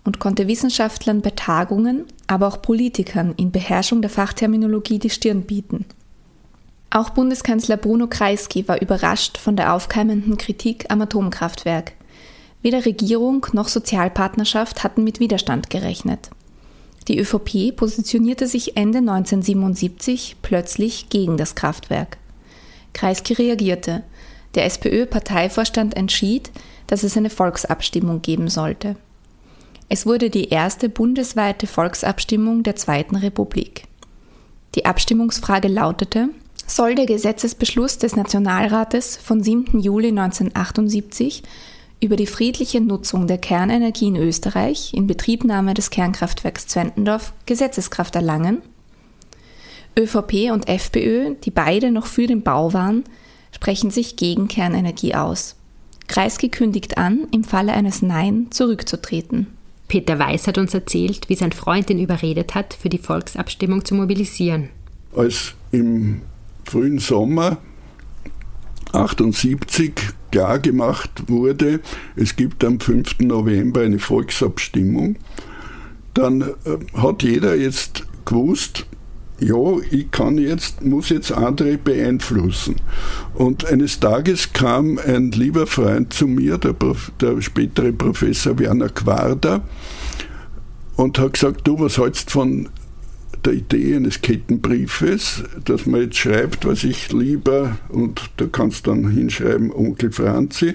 und 0.04 0.18
konnte 0.18 0.48
Wissenschaftlern 0.48 1.22
bei 1.22 1.30
Tagungen, 1.30 2.04
aber 2.26 2.48
auch 2.48 2.60
Politikern 2.60 3.34
in 3.36 3.52
Beherrschung 3.52 4.02
der 4.02 4.10
Fachterminologie 4.10 4.98
die 4.98 5.10
Stirn 5.10 5.42
bieten. 5.42 5.86
Auch 6.90 7.10
Bundeskanzler 7.10 7.76
Bruno 7.76 8.06
Kreisky 8.08 8.66
war 8.66 8.80
überrascht 8.80 9.38
von 9.38 9.56
der 9.56 9.74
aufkeimenden 9.74 10.36
Kritik 10.36 10.86
am 10.88 11.00
Atomkraftwerk. 11.02 11.92
Weder 12.62 12.84
Regierung 12.84 13.46
noch 13.52 13.68
Sozialpartnerschaft 13.68 14.82
hatten 14.82 15.04
mit 15.04 15.20
Widerstand 15.20 15.70
gerechnet. 15.70 16.30
Die 17.06 17.18
ÖVP 17.18 17.74
positionierte 17.74 18.46
sich 18.46 18.76
Ende 18.76 18.98
1977 18.98 20.36
plötzlich 20.42 21.08
gegen 21.08 21.36
das 21.36 21.54
Kraftwerk. 21.54 22.18
Kreisky 22.92 23.32
reagierte. 23.32 24.02
Der 24.54 24.64
SPÖ-Parteivorstand 24.64 25.96
entschied, 25.96 26.50
dass 26.86 27.02
es 27.02 27.16
eine 27.16 27.30
Volksabstimmung 27.30 28.22
geben 28.22 28.48
sollte. 28.48 28.96
Es 29.88 30.04
wurde 30.04 30.28
die 30.28 30.48
erste 30.48 30.88
bundesweite 30.88 31.66
Volksabstimmung 31.66 32.62
der 32.62 32.76
Zweiten 32.76 33.16
Republik. 33.16 33.84
Die 34.74 34.84
Abstimmungsfrage 34.84 35.68
lautete, 35.68 36.28
soll 36.66 36.94
der 36.94 37.06
Gesetzesbeschluss 37.06 37.96
des 37.96 38.16
Nationalrates 38.16 39.16
von 39.16 39.42
7. 39.42 39.80
Juli 39.80 40.08
1978 40.08 41.42
über 42.00 42.16
die 42.16 42.26
friedliche 42.26 42.80
Nutzung 42.80 43.26
der 43.26 43.38
Kernenergie 43.38 44.08
in 44.08 44.16
Österreich 44.16 44.94
in 44.94 45.06
Betriebnahme 45.06 45.74
des 45.74 45.90
Kernkraftwerks 45.90 46.66
Zwentendorf 46.66 47.32
Gesetzeskraft 47.46 48.14
erlangen. 48.14 48.62
ÖVP 49.98 50.52
und 50.52 50.68
FPÖ, 50.68 51.34
die 51.44 51.50
beide 51.50 51.90
noch 51.90 52.06
für 52.06 52.26
den 52.26 52.42
Bau 52.42 52.72
waren, 52.72 53.04
sprechen 53.50 53.90
sich 53.90 54.16
gegen 54.16 54.46
Kernenergie 54.46 55.14
aus. 55.14 55.56
Kreisky 56.06 56.48
kündigt 56.48 56.98
an, 56.98 57.26
im 57.32 57.42
Falle 57.42 57.72
eines 57.72 58.00
Nein 58.00 58.46
zurückzutreten. 58.50 59.48
Peter 59.88 60.18
Weiß 60.18 60.46
hat 60.46 60.58
uns 60.58 60.74
erzählt, 60.74 61.28
wie 61.28 61.34
sein 61.34 61.52
Freund 61.52 61.90
ihn 61.90 61.98
überredet 61.98 62.54
hat, 62.54 62.74
für 62.74 62.88
die 62.88 62.98
Volksabstimmung 62.98 63.84
zu 63.84 63.94
mobilisieren. 63.94 64.68
Als 65.16 65.54
im 65.72 66.22
frühen 66.64 66.98
Sommer 66.98 67.58
78 68.92 69.94
klargemacht 70.30 71.28
wurde, 71.28 71.80
es 72.16 72.36
gibt 72.36 72.64
am 72.64 72.80
5. 72.80 73.20
November 73.20 73.82
eine 73.82 73.98
Volksabstimmung, 73.98 75.16
dann 76.14 76.42
äh, 76.42 76.46
hat 76.94 77.22
jeder 77.22 77.54
jetzt 77.56 78.06
gewusst, 78.24 78.86
ja, 79.40 79.56
ich 79.90 80.10
kann 80.10 80.36
jetzt, 80.36 80.84
muss 80.84 81.10
jetzt 81.10 81.30
andere 81.30 81.78
beeinflussen. 81.78 82.76
Und 83.34 83.64
eines 83.66 84.00
Tages 84.00 84.52
kam 84.52 84.98
ein 84.98 85.30
lieber 85.30 85.66
Freund 85.68 86.12
zu 86.12 86.26
mir, 86.26 86.58
der, 86.58 86.74
der 87.20 87.40
spätere 87.40 87.92
Professor 87.92 88.58
Werner 88.58 88.88
Quarder, 88.88 89.62
und 90.96 91.18
hat 91.20 91.34
gesagt, 91.34 91.60
du, 91.68 91.78
was 91.78 91.98
hältst 91.98 92.32
von 92.32 92.68
der 93.46 93.54
Idee 93.54 93.96
eines 93.96 94.20
Kettenbriefes, 94.20 95.44
dass 95.64 95.86
man 95.86 96.02
jetzt 96.02 96.16
schreibt, 96.16 96.66
was 96.66 96.84
ich 96.84 97.12
lieber, 97.12 97.78
und 97.88 98.30
da 98.36 98.46
kannst 98.46 98.86
dann 98.86 99.10
hinschreiben, 99.10 99.72
Onkel 99.72 100.12
Franzi, 100.12 100.74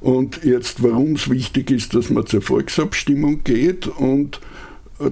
und 0.00 0.44
jetzt, 0.44 0.82
warum 0.82 1.14
es 1.14 1.28
wichtig 1.28 1.70
ist, 1.70 1.94
dass 1.94 2.08
man 2.08 2.26
zur 2.26 2.40
Volksabstimmung 2.40 3.44
geht 3.44 3.86
und 3.86 4.40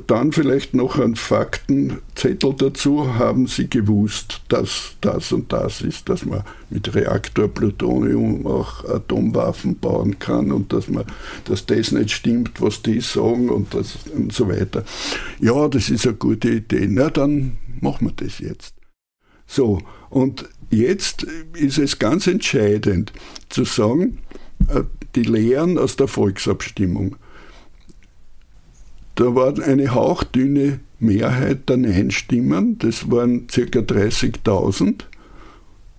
dann 0.07 0.33
vielleicht 0.33 0.75
noch 0.75 0.99
ein 0.99 1.17
Faktenzettel 1.17 2.55
dazu. 2.55 3.15
Haben 3.15 3.47
Sie 3.47 3.71
gewusst, 3.71 4.43
dass 4.49 4.97
das 5.01 5.33
und 5.33 5.53
das 5.53 5.81
ist, 5.81 6.09
dass 6.09 6.27
man 6.27 6.43
mit 6.69 6.95
Reaktor 6.95 7.49
Plutonium 7.49 8.47
auch 8.47 8.85
Atomwaffen 8.85 9.79
bauen 9.79 10.19
kann 10.19 10.53
und 10.53 10.73
dass 10.73 10.89
man, 10.89 11.05
dass 11.47 11.65
das 11.65 11.93
nicht 11.93 12.11
stimmt, 12.11 12.61
was 12.61 12.83
die 12.83 13.01
sagen 13.01 13.49
und, 13.49 13.73
das, 13.73 13.99
und 14.15 14.33
so 14.33 14.49
weiter. 14.49 14.85
Ja, 15.41 15.69
das 15.69 15.89
ist 15.89 16.07
eine 16.07 16.17
gute 16.17 16.51
Idee. 16.51 16.87
Na, 16.89 17.09
dann 17.09 17.57
machen 17.81 18.09
wir 18.09 18.27
das 18.27 18.41
jetzt. 18.41 18.75
So, 19.47 19.81
und 20.11 20.47
jetzt 20.71 21.27
ist 21.55 21.79
es 21.79 21.99
ganz 21.99 22.27
entscheidend 22.27 23.13
zu 23.49 23.65
sagen, 23.65 24.19
äh, 24.69 24.83
die 25.15 25.23
Lehren 25.23 25.79
aus 25.79 25.97
der 25.97 26.09
Volksabstimmung. 26.09 27.17
Da 29.19 29.35
war 29.35 29.59
eine 29.59 29.97
hauchdünne 29.97 30.79
Mehrheit 31.01 31.69
der 31.69 31.77
Nein-Stimmen, 31.79 32.79
das 32.79 33.11
waren 33.11 33.49
ca. 33.49 33.63
30.000. 33.63 34.95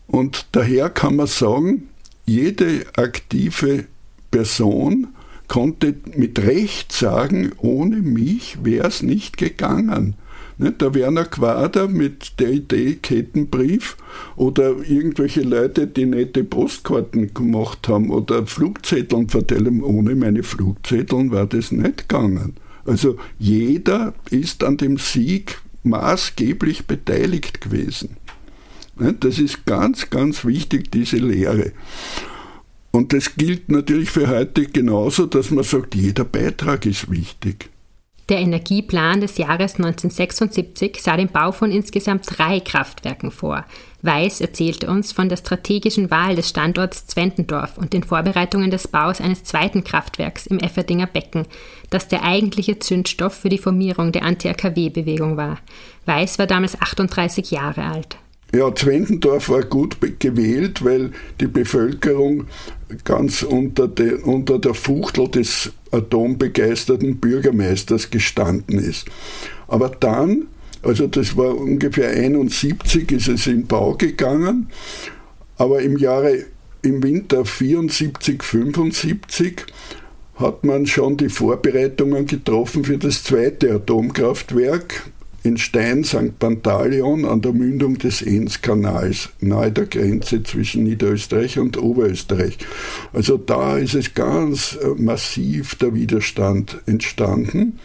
Und 0.07 0.47
daher 0.53 0.89
kann 0.89 1.17
man 1.17 1.27
sagen, 1.27 1.89
jede 2.25 2.85
aktive 2.95 3.83
Person 4.31 5.07
konnte 5.49 5.95
mit 6.15 6.39
Recht 6.39 6.93
sagen, 6.93 7.51
ohne 7.57 7.97
mich 7.97 8.63
wäre 8.63 8.88
es 8.88 9.03
nicht 9.03 9.38
gegangen. 9.38 10.15
Der 10.57 10.93
Werner 10.93 11.25
Quader 11.25 11.89
mit 11.89 12.39
der 12.39 12.51
Idee 12.51 12.99
Kettenbrief 13.01 13.97
oder 14.38 14.77
irgendwelche 14.88 15.41
Leute, 15.41 15.88
die 15.88 16.05
nette 16.05 16.45
Postkarten 16.45 17.33
gemacht 17.33 17.89
haben 17.89 18.11
oder 18.11 18.47
Flugzetteln 18.47 19.27
verteilen. 19.27 19.83
Ohne 19.83 20.15
meine 20.15 20.43
Flugzetteln 20.43 21.31
war 21.31 21.47
das 21.47 21.73
nicht 21.73 22.07
gegangen. 22.07 22.55
Also 22.86 23.17
jeder 23.38 24.13
ist 24.29 24.63
an 24.63 24.77
dem 24.77 24.98
Sieg 24.98 25.62
maßgeblich 25.83 26.86
beteiligt 26.86 27.62
gewesen. 27.62 28.17
Das 29.19 29.39
ist 29.39 29.65
ganz, 29.65 30.09
ganz 30.09 30.43
wichtig, 30.43 30.91
diese 30.91 31.17
Lehre. 31.17 31.71
Und 32.91 33.13
das 33.13 33.36
gilt 33.36 33.69
natürlich 33.69 34.09
für 34.09 34.27
heute 34.27 34.65
genauso, 34.65 35.25
dass 35.25 35.51
man 35.51 35.63
sagt, 35.63 35.95
jeder 35.95 36.25
Beitrag 36.25 36.86
ist 36.86 37.09
wichtig. 37.09 37.69
Der 38.29 38.39
Energieplan 38.39 39.21
des 39.21 39.38
Jahres 39.38 39.75
1976 39.75 41.00
sah 41.01 41.17
den 41.17 41.29
Bau 41.29 41.51
von 41.51 41.71
insgesamt 41.71 42.25
drei 42.27 42.59
Kraftwerken 42.59 43.31
vor. 43.31 43.65
Weiß 44.01 44.39
erzählte 44.39 44.88
uns 44.88 45.12
von 45.12 45.27
der 45.27 45.36
strategischen 45.36 46.10
Wahl 46.10 46.36
des 46.36 46.50
Standorts 46.50 47.06
Zwentendorf 47.08 47.77
und 47.77 47.91
den 47.91 48.03
Vorbereitungen 48.03 48.72
des 48.72 48.88
Baus 48.88 49.20
eines 49.20 49.44
zweiten 49.44 49.84
Kraftwerks 49.84 50.48
im 50.48 50.60
Efferdinger 50.60 51.08
Becken, 51.08 51.46
das 51.89 52.08
der 52.08 52.24
eigentliche 52.24 52.79
Zündstoff 52.79 53.34
für 53.34 53.50
die 53.50 53.58
Formierung 53.58 54.13
der 54.13 54.24
Anti-AKW-Bewegung 54.24 55.36
war. 55.36 55.60
Weiß 56.06 56.39
war 56.39 56.48
damals 56.48 56.79
38 56.79 57.51
Jahre 57.51 57.84
alt. 57.84 58.18
Ja, 58.53 58.74
Zwentendorf 58.74 59.50
war 59.50 59.63
gut 59.63 59.98
gewählt, 60.20 60.84
weil 60.84 61.12
die 61.39 61.48
Bevölkerung 61.48 62.48
ganz 63.03 63.44
unter, 63.44 63.88
de, 63.88 64.24
unter 64.24 64.58
der 64.58 64.74
Fuchtel 64.74 65.27
des 65.27 65.72
atombegeisterten 65.91 67.18
Bürgermeisters 67.18 68.10
gestanden 68.10 68.79
ist. 68.79 69.08
Aber 69.68 69.89
dann, 69.89 70.48
also 70.81 71.07
das 71.07 71.36
war 71.36 71.57
ungefähr 71.57 72.09
71, 72.09 73.12
ist 73.12 73.27
es 73.27 73.48
in 73.48 73.67
Bau 73.67 73.95
gegangen, 73.95 74.69
aber 75.57 75.81
im 75.81 75.98
Jahre, 75.98 76.45
im 76.81 77.03
Winter 77.03 77.45
74, 77.45 78.43
75 78.43 79.65
hat 80.36 80.63
man 80.63 80.86
schon 80.86 81.17
die 81.17 81.29
Vorbereitungen 81.29 82.25
getroffen 82.25 82.86
für 82.86 82.98
das 82.98 83.24
zweite 83.24 83.74
Atomkraftwerk, 83.74 85.03
in 85.43 85.57
Stein 85.57 86.03
St. 86.03 86.38
Pantaleon 86.38 87.25
an 87.25 87.41
der 87.41 87.53
Mündung 87.53 87.98
des 87.98 88.21
Ennskanals, 88.21 89.29
nahe 89.39 89.71
der 89.71 89.86
Grenze 89.86 90.43
zwischen 90.43 90.83
Niederösterreich 90.83 91.59
und 91.59 91.81
Oberösterreich. 91.81 92.57
Also 93.13 93.38
da 93.38 93.77
ist 93.77 93.95
es 93.95 94.13
ganz 94.13 94.77
äh, 94.81 95.01
massiv 95.01 95.75
der 95.75 95.93
Widerstand 95.93 96.81
entstanden. 96.86 97.79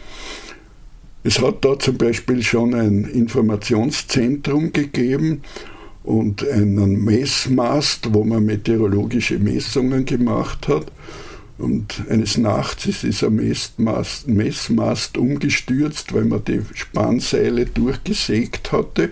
Es 1.25 1.41
hat 1.41 1.65
da 1.65 1.79
zum 1.79 1.97
Beispiel 1.97 2.43
schon 2.43 2.75
ein 2.75 3.05
Informationszentrum 3.05 4.71
gegeben 4.71 5.41
und 6.03 6.47
einen 6.47 7.03
Messmast, 7.03 8.13
wo 8.13 8.23
man 8.23 8.45
meteorologische 8.45 9.39
Messungen 9.39 10.05
gemacht 10.05 10.67
hat. 10.67 10.91
Und 11.57 12.03
eines 12.11 12.37
Nachts 12.37 12.85
ist 12.85 13.01
dieser 13.01 13.31
Messmast, 13.31 14.27
Messmast 14.27 15.17
umgestürzt, 15.17 16.13
weil 16.13 16.25
man 16.25 16.45
die 16.45 16.61
Spannseile 16.75 17.65
durchgesägt 17.65 18.71
hatte. 18.71 19.09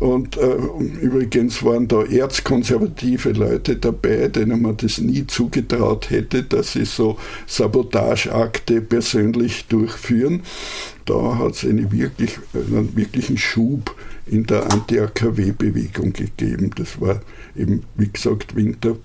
Und 0.00 0.38
äh, 0.38 0.56
übrigens 1.02 1.62
waren 1.62 1.86
da 1.86 2.02
erzkonservative 2.02 3.32
Leute 3.32 3.76
dabei, 3.76 4.28
denen 4.28 4.62
man 4.62 4.78
das 4.78 4.98
nie 4.98 5.26
zugetraut 5.26 6.08
hätte, 6.08 6.42
dass 6.42 6.72
sie 6.72 6.86
so 6.86 7.18
Sabotageakte 7.46 8.80
persönlich 8.80 9.66
durchführen. 9.66 10.42
Da 11.04 11.36
hat 11.38 11.52
es 11.52 11.64
eine 11.66 11.92
wirklich, 11.92 12.38
einen 12.54 12.96
wirklichen 12.96 13.36
Schub 13.36 13.94
in 14.26 14.46
der 14.46 14.72
Anti-AKW-Bewegung 14.72 16.14
gegeben. 16.14 16.70
Das 16.76 16.98
war 16.98 17.20
eben, 17.54 17.82
wie 17.96 18.08
gesagt, 18.08 18.56
Winter 18.56 18.96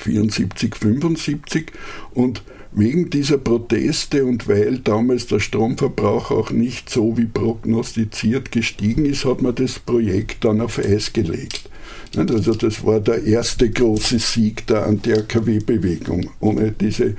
74, 0.00 0.76
75 0.76 1.72
und 2.12 2.42
wegen 2.72 3.10
dieser 3.10 3.38
Proteste 3.38 4.24
und 4.24 4.46
weil 4.46 4.78
damals 4.78 5.26
der 5.26 5.40
Stromverbrauch 5.40 6.30
auch 6.30 6.50
nicht 6.50 6.88
so 6.88 7.16
wie 7.18 7.26
prognostiziert 7.26 8.52
gestiegen 8.52 9.04
ist, 9.06 9.24
hat 9.24 9.42
man 9.42 9.54
das 9.54 9.78
Projekt 9.80 10.44
dann 10.44 10.60
auf 10.60 10.78
Eis 10.78 11.12
gelegt. 11.12 11.68
Also 12.16 12.54
das 12.54 12.84
war 12.84 13.00
der 13.00 13.24
erste 13.24 13.70
große 13.70 14.18
Sieg 14.18 14.66
der 14.66 14.86
Anti-AKW-Bewegung. 14.86 16.30
Ohne 16.40 16.72
diese 16.72 17.14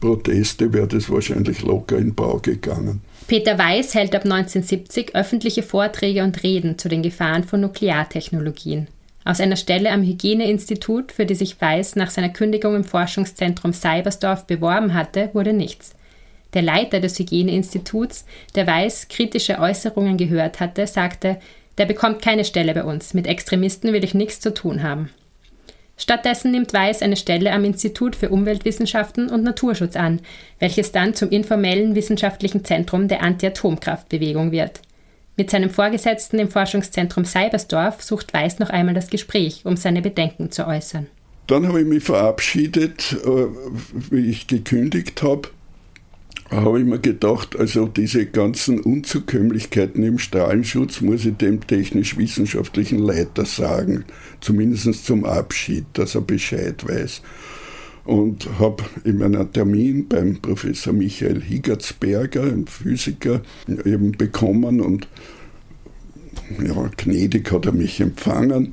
Proteste 0.00 0.72
wäre 0.72 0.86
das 0.86 1.10
wahrscheinlich 1.10 1.62
locker 1.62 1.98
in 1.98 2.14
Bau 2.14 2.38
gegangen. 2.38 3.00
Peter 3.26 3.58
Weiß 3.58 3.94
hält 3.94 4.14
ab 4.14 4.24
1970 4.24 5.14
öffentliche 5.14 5.62
Vorträge 5.62 6.22
und 6.22 6.42
Reden 6.42 6.78
zu 6.78 6.88
den 6.88 7.02
Gefahren 7.02 7.44
von 7.44 7.60
Nukleartechnologien. 7.60 8.86
Aus 9.28 9.42
einer 9.42 9.56
Stelle 9.56 9.92
am 9.92 10.02
Hygieneinstitut, 10.02 11.12
für 11.12 11.26
die 11.26 11.34
sich 11.34 11.60
Weiß 11.60 11.96
nach 11.96 12.08
seiner 12.08 12.30
Kündigung 12.30 12.74
im 12.74 12.84
Forschungszentrum 12.84 13.74
Seibersdorf 13.74 14.46
beworben 14.46 14.94
hatte, 14.94 15.28
wurde 15.34 15.52
nichts. 15.52 15.94
Der 16.54 16.62
Leiter 16.62 16.98
des 16.98 17.18
Hygieneinstituts, 17.18 18.24
der 18.54 18.66
Weiß 18.66 19.08
kritische 19.08 19.58
Äußerungen 19.58 20.16
gehört 20.16 20.60
hatte, 20.60 20.86
sagte, 20.86 21.36
der 21.76 21.84
bekommt 21.84 22.22
keine 22.22 22.46
Stelle 22.46 22.72
bei 22.72 22.84
uns, 22.84 23.12
mit 23.12 23.26
Extremisten 23.26 23.92
will 23.92 24.02
ich 24.02 24.14
nichts 24.14 24.40
zu 24.40 24.54
tun 24.54 24.82
haben. 24.82 25.10
Stattdessen 25.98 26.50
nimmt 26.50 26.72
Weiß 26.72 27.02
eine 27.02 27.16
Stelle 27.16 27.52
am 27.52 27.64
Institut 27.64 28.16
für 28.16 28.30
Umweltwissenschaften 28.30 29.28
und 29.28 29.42
Naturschutz 29.42 29.94
an, 29.94 30.20
welches 30.58 30.90
dann 30.90 31.12
zum 31.12 31.28
informellen 31.28 31.94
wissenschaftlichen 31.94 32.64
Zentrum 32.64 33.08
der 33.08 33.22
Anti-Atomkraftbewegung 33.22 34.52
wird. 34.52 34.80
Mit 35.38 35.50
seinem 35.50 35.70
Vorgesetzten 35.70 36.40
im 36.40 36.50
Forschungszentrum 36.50 37.24
Seibersdorf 37.24 38.02
sucht 38.02 38.34
Weiß 38.34 38.58
noch 38.58 38.70
einmal 38.70 38.94
das 38.94 39.08
Gespräch, 39.08 39.60
um 39.62 39.76
seine 39.76 40.02
Bedenken 40.02 40.50
zu 40.50 40.66
äußern. 40.66 41.06
Dann 41.46 41.68
habe 41.68 41.80
ich 41.80 41.86
mich 41.86 42.02
verabschiedet, 42.02 43.16
äh, 43.24 43.46
wie 44.10 44.30
ich 44.30 44.48
gekündigt 44.48 45.22
habe. 45.22 45.48
Habe 46.50 46.80
ich 46.80 46.84
mir 46.84 46.98
gedacht, 46.98 47.56
also 47.56 47.86
diese 47.86 48.26
ganzen 48.26 48.80
Unzukömmlichkeiten 48.80 50.02
im 50.02 50.18
Strahlenschutz 50.18 51.02
muss 51.02 51.24
ich 51.24 51.36
dem 51.36 51.64
technisch-wissenschaftlichen 51.64 52.98
Leiter 52.98 53.44
sagen, 53.44 54.06
zumindest 54.40 55.06
zum 55.06 55.24
Abschied, 55.24 55.84
dass 55.92 56.16
er 56.16 56.22
Bescheid 56.22 56.84
weiß 56.84 57.22
und 58.08 58.58
habe 58.58 58.84
in 59.04 59.18
meinem 59.18 59.52
Termin 59.52 60.08
beim 60.08 60.38
Professor 60.40 60.94
Michael 60.94 61.42
Higgertsberger, 61.42 62.42
einem 62.42 62.66
Physiker, 62.66 63.42
eben 63.84 64.12
bekommen 64.12 64.80
und 64.80 65.06
ja, 66.64 66.90
gnädig 66.96 67.52
hat 67.52 67.66
er 67.66 67.72
mich 67.72 68.00
empfangen 68.00 68.72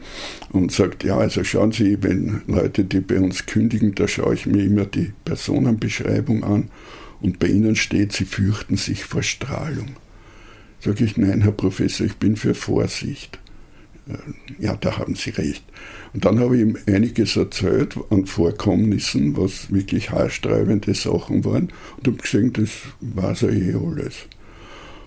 und 0.53 0.71
sagt, 0.71 1.03
ja, 1.03 1.17
also 1.17 1.43
schauen 1.43 1.73
Sie, 1.73 2.01
wenn 2.01 2.43
Leute, 2.47 2.85
die 2.85 3.01
bei 3.01 3.19
uns 3.19 3.45
kündigen, 3.45 3.93
da 3.93 4.07
schaue 4.07 4.35
ich 4.35 4.45
mir 4.45 4.63
immer 4.63 4.85
die 4.85 5.11
Personenbeschreibung 5.25 6.45
an 6.45 6.69
und 7.19 7.37
bei 7.39 7.47
Ihnen 7.47 7.75
steht, 7.75 8.13
Sie 8.13 8.23
fürchten 8.23 8.77
sich 8.77 9.03
vor 9.03 9.21
Strahlung. 9.21 9.97
Sage 10.79 11.03
ich, 11.03 11.17
nein, 11.17 11.41
Herr 11.41 11.51
Professor, 11.51 12.05
ich 12.05 12.15
bin 12.15 12.37
für 12.37 12.55
Vorsicht. 12.55 13.37
Ja, 14.59 14.75
da 14.75 14.97
haben 14.97 15.15
Sie 15.15 15.31
recht. 15.31 15.63
Und 16.13 16.25
dann 16.25 16.39
habe 16.39 16.55
ich 16.55 16.61
ihm 16.61 16.77
einiges 16.85 17.35
erzählt 17.35 17.95
an 18.09 18.25
Vorkommnissen, 18.25 19.35
was 19.35 19.73
wirklich 19.73 20.11
haarsträubende 20.11 20.93
Sachen 20.93 21.43
waren. 21.43 21.69
Und 21.97 22.07
habe 22.07 22.17
gesehen, 22.17 22.53
das 22.53 22.69
war 23.01 23.35
so 23.35 23.49
eh 23.49 23.73
alles. 23.73 24.27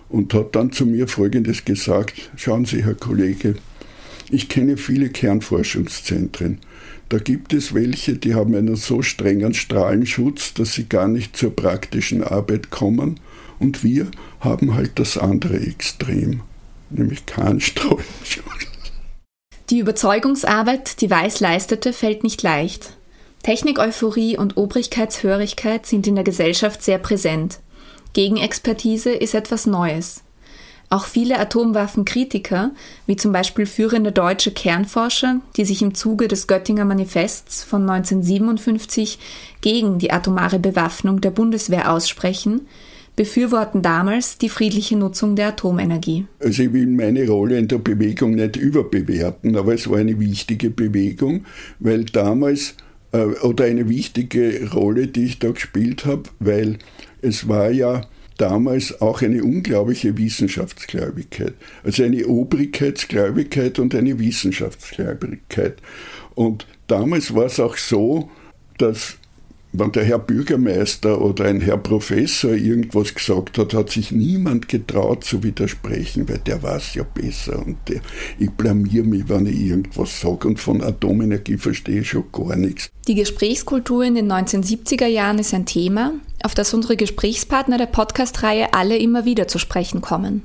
Und 0.08 0.34
hat 0.34 0.56
dann 0.56 0.72
zu 0.72 0.84
mir 0.86 1.06
Folgendes 1.06 1.64
gesagt, 1.64 2.30
schauen 2.36 2.64
Sie, 2.64 2.84
Herr 2.84 2.94
Kollege, 2.94 3.54
ich 4.30 4.48
kenne 4.48 4.76
viele 4.76 5.08
Kernforschungszentren. 5.08 6.58
Da 7.08 7.18
gibt 7.18 7.54
es 7.54 7.72
welche, 7.72 8.14
die 8.16 8.34
haben 8.34 8.54
einen 8.54 8.76
so 8.76 9.00
strengen 9.00 9.54
Strahlenschutz, 9.54 10.52
dass 10.52 10.74
sie 10.74 10.88
gar 10.88 11.08
nicht 11.08 11.36
zur 11.36 11.54
praktischen 11.54 12.22
Arbeit 12.22 12.68
kommen. 12.68 13.18
Und 13.58 13.82
wir 13.82 14.08
haben 14.40 14.74
halt 14.74 14.98
das 14.98 15.16
andere 15.16 15.58
Extrem, 15.58 16.42
nämlich 16.90 17.24
keinen 17.24 17.60
Strahlenschutz. 17.62 18.68
Die 19.70 19.80
Überzeugungsarbeit, 19.80 21.02
die 21.02 21.10
Weiß 21.10 21.40
leistete, 21.40 21.92
fällt 21.92 22.22
nicht 22.22 22.42
leicht. 22.42 22.94
Technik-Euphorie 23.42 24.38
und 24.38 24.56
Obrigkeitshörigkeit 24.56 25.84
sind 25.84 26.06
in 26.06 26.14
der 26.14 26.24
Gesellschaft 26.24 26.82
sehr 26.82 26.98
präsent. 26.98 27.60
Gegenexpertise 28.14 29.10
ist 29.10 29.34
etwas 29.34 29.66
Neues. 29.66 30.22
Auch 30.90 31.04
viele 31.04 31.38
Atomwaffenkritiker, 31.38 32.70
wie 33.04 33.16
zum 33.16 33.32
Beispiel 33.32 33.66
führende 33.66 34.10
deutsche 34.10 34.52
Kernforscher, 34.52 35.40
die 35.58 35.66
sich 35.66 35.82
im 35.82 35.94
Zuge 35.94 36.28
des 36.28 36.46
Göttinger 36.46 36.86
Manifests 36.86 37.62
von 37.62 37.82
1957 37.82 39.18
gegen 39.60 39.98
die 39.98 40.10
atomare 40.10 40.58
Bewaffnung 40.58 41.20
der 41.20 41.30
Bundeswehr 41.30 41.92
aussprechen, 41.92 42.66
befürworten 43.18 43.82
damals 43.82 44.38
die 44.38 44.48
friedliche 44.48 44.96
Nutzung 44.96 45.34
der 45.34 45.48
Atomenergie. 45.48 46.26
Also 46.38 46.62
ich 46.62 46.72
will 46.72 46.86
meine 46.86 47.26
Rolle 47.26 47.58
in 47.58 47.66
der 47.66 47.78
Bewegung 47.78 48.36
nicht 48.36 48.54
überbewerten, 48.54 49.56
aber 49.56 49.74
es 49.74 49.90
war 49.90 49.98
eine 49.98 50.20
wichtige 50.20 50.70
Bewegung, 50.70 51.44
weil 51.80 52.04
damals, 52.04 52.76
äh, 53.10 53.24
oder 53.24 53.64
eine 53.64 53.88
wichtige 53.88 54.70
Rolle, 54.70 55.08
die 55.08 55.24
ich 55.24 55.40
da 55.40 55.50
gespielt 55.50 56.06
habe, 56.06 56.30
weil 56.38 56.78
es 57.20 57.48
war 57.48 57.72
ja 57.72 58.02
damals 58.36 59.00
auch 59.00 59.20
eine 59.20 59.42
unglaubliche 59.42 60.16
Wissenschaftsgläubigkeit. 60.16 61.54
Also 61.82 62.04
eine 62.04 62.24
Obrigkeitsgläubigkeit 62.24 63.80
und 63.80 63.96
eine 63.96 64.20
Wissenschaftsgläubigkeit. 64.20 65.78
Und 66.36 66.68
damals 66.86 67.34
war 67.34 67.46
es 67.46 67.58
auch 67.58 67.78
so, 67.78 68.30
dass 68.78 69.16
wenn 69.72 69.92
der 69.92 70.04
Herr 70.04 70.18
Bürgermeister 70.18 71.20
oder 71.20 71.44
ein 71.44 71.60
Herr 71.60 71.76
Professor 71.76 72.52
irgendwas 72.52 73.14
gesagt 73.14 73.58
hat, 73.58 73.74
hat 73.74 73.90
sich 73.90 74.12
niemand 74.12 74.68
getraut 74.68 75.24
zu 75.24 75.42
widersprechen, 75.42 76.28
weil 76.28 76.38
der 76.38 76.62
weiß 76.62 76.94
ja 76.94 77.02
besser 77.02 77.64
und 77.64 77.76
der, 77.88 78.00
ich 78.38 78.50
blamier 78.50 79.04
mich, 79.04 79.28
wenn 79.28 79.46
ich 79.46 79.60
irgendwas 79.60 80.20
sage 80.20 80.48
und 80.48 80.58
von 80.58 80.82
Atomenergie 80.82 81.58
verstehe 81.58 82.00
ich 82.00 82.10
schon 82.10 82.24
gar 82.32 82.56
nichts. 82.56 82.90
Die 83.06 83.14
Gesprächskultur 83.14 84.04
in 84.04 84.14
den 84.14 84.32
1970er 84.32 85.06
Jahren 85.06 85.38
ist 85.38 85.52
ein 85.52 85.66
Thema, 85.66 86.14
auf 86.42 86.54
das 86.54 86.72
unsere 86.72 86.96
Gesprächspartner 86.96 87.78
der 87.78 87.86
Podcast-Reihe 87.86 88.72
alle 88.72 88.96
immer 88.96 89.24
wieder 89.24 89.48
zu 89.48 89.58
sprechen 89.58 90.00
kommen. 90.00 90.42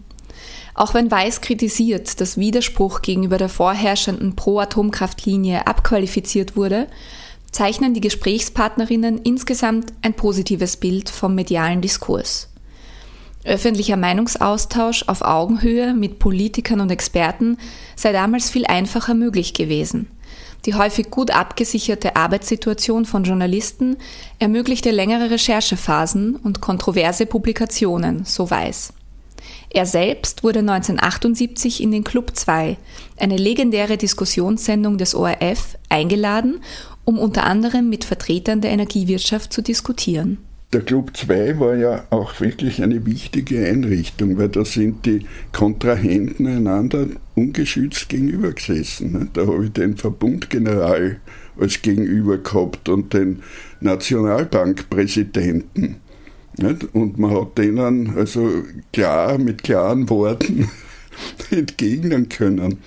Auch 0.75 0.93
wenn 0.93 1.11
Weiß 1.11 1.41
kritisiert, 1.41 2.19
dass 2.19 2.37
Widerspruch 2.37 3.01
gegenüber 3.01 3.37
der 3.37 3.49
vorherrschenden 3.49 4.35
Pro-Atomkraftlinie 4.35 5.67
abqualifiziert 5.67 6.55
wurde, 6.55 6.87
zeichnen 7.53 7.93
die 7.93 8.01
Gesprächspartnerinnen 8.01 9.19
insgesamt 9.19 9.93
ein 10.01 10.13
positives 10.13 10.75
Bild 10.75 11.09
vom 11.09 11.35
medialen 11.35 11.81
Diskurs. 11.81 12.49
Öffentlicher 13.45 13.97
Meinungsaustausch 13.97 15.03
auf 15.07 15.21
Augenhöhe 15.21 15.93
mit 15.93 16.19
Politikern 16.19 16.81
und 16.81 16.91
Experten 16.91 17.57
sei 17.95 18.11
damals 18.11 18.49
viel 18.49 18.65
einfacher 18.65 19.13
möglich 19.13 19.53
gewesen. 19.53 20.07
Die 20.65 20.75
häufig 20.75 21.11
gut 21.11 21.31
abgesicherte 21.31 22.15
Arbeitssituation 22.15 23.05
von 23.05 23.25
Journalisten 23.25 23.97
ermöglichte 24.39 24.91
längere 24.91 25.29
Recherchephasen 25.29 26.37
und 26.37 26.61
kontroverse 26.61 27.25
Publikationen, 27.25 28.23
so 28.23 28.49
weiß. 28.49 28.93
Er 29.69 29.85
selbst 29.85 30.43
wurde 30.43 30.59
1978 30.59 31.83
in 31.83 31.91
den 31.91 32.05
Club 32.05 32.31
2, 32.33 32.77
eine 33.17 33.35
legendäre 33.35 33.97
Diskussionssendung 33.97 34.97
des 34.97 35.15
ORF, 35.15 35.77
eingeladen 35.89 36.61
um 37.05 37.19
unter 37.19 37.43
anderem 37.43 37.89
mit 37.89 38.03
Vertretern 38.03 38.61
der 38.61 38.71
Energiewirtschaft 38.71 39.53
zu 39.53 39.61
diskutieren. 39.61 40.39
Der 40.73 40.81
Club 40.81 41.15
2 41.15 41.59
war 41.59 41.75
ja 41.75 42.03
auch 42.09 42.41
wirklich 42.41 42.81
eine 42.81 43.05
wichtige 43.05 43.63
Einrichtung, 43.63 44.39
weil 44.39 44.49
da 44.49 44.65
sind 44.65 45.05
die 45.05 45.27
Kontrahenten 45.51 46.47
einander 46.47 47.05
ungeschützt 47.35 48.09
gegenüber 48.09 48.53
gesessen. 48.53 49.29
Da 49.33 49.45
habe 49.45 49.65
ich 49.65 49.73
den 49.73 49.97
Verbundgeneral 49.97 51.17
als 51.59 51.83
Gegenüber 51.83 52.39
gehabt 52.39 52.89
und 52.89 53.13
den 53.13 53.43
Nationalbankpräsidenten. 53.81 55.97
Und 56.93 57.19
man 57.19 57.39
hat 57.39 57.59
denen 57.59 58.17
also 58.17 58.63
klar 58.91 59.37
mit 59.37 59.63
klaren 59.63 60.09
Worten 60.09 60.71
entgegnen 61.51 62.29
können. 62.29 62.79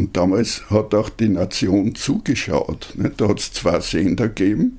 Und 0.00 0.16
damals 0.16 0.70
hat 0.70 0.94
auch 0.94 1.10
die 1.10 1.28
Nation 1.28 1.94
zugeschaut. 1.94 2.94
Da 3.18 3.28
hat 3.28 3.38
es 3.38 3.52
zwei 3.52 3.80
Sender 3.80 4.28
gegeben. 4.28 4.78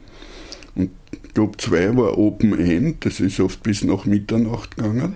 Und 0.74 0.90
Club 1.36 1.62
2 1.62 1.96
war 1.96 2.18
Open 2.18 2.58
End, 2.58 3.06
das 3.06 3.20
ist 3.20 3.40
oft 3.40 3.62
bis 3.62 3.84
nach 3.84 4.06
Mitternacht 4.06 4.78
gegangen. 4.78 5.16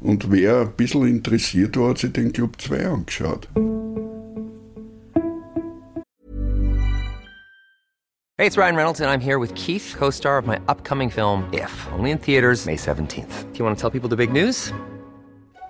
Und 0.00 0.30
wer 0.32 0.62
ein 0.62 0.72
bisschen 0.78 1.06
interessiert 1.06 1.76
war, 1.76 1.90
hat 1.90 1.98
sich 1.98 2.14
den 2.14 2.32
Club 2.32 2.58
2 2.58 2.86
angeschaut. 2.86 3.50
Hey, 8.38 8.46
it's 8.46 8.56
Ryan 8.56 8.76
Reynolds 8.76 9.02
and 9.02 9.10
I'm 9.10 9.20
here 9.20 9.38
with 9.38 9.52
Keith, 9.54 9.94
co-star 9.98 10.38
of 10.38 10.46
my 10.46 10.58
upcoming 10.68 11.10
film 11.10 11.44
If, 11.52 11.86
only 11.92 12.12
in 12.12 12.18
theaters 12.18 12.64
May 12.64 12.76
17th. 12.76 13.52
Do 13.52 13.58
you 13.58 13.64
want 13.66 13.76
to 13.76 13.80
tell 13.82 13.90
people 13.90 14.08
the 14.08 14.16
big 14.16 14.32
news? 14.32 14.72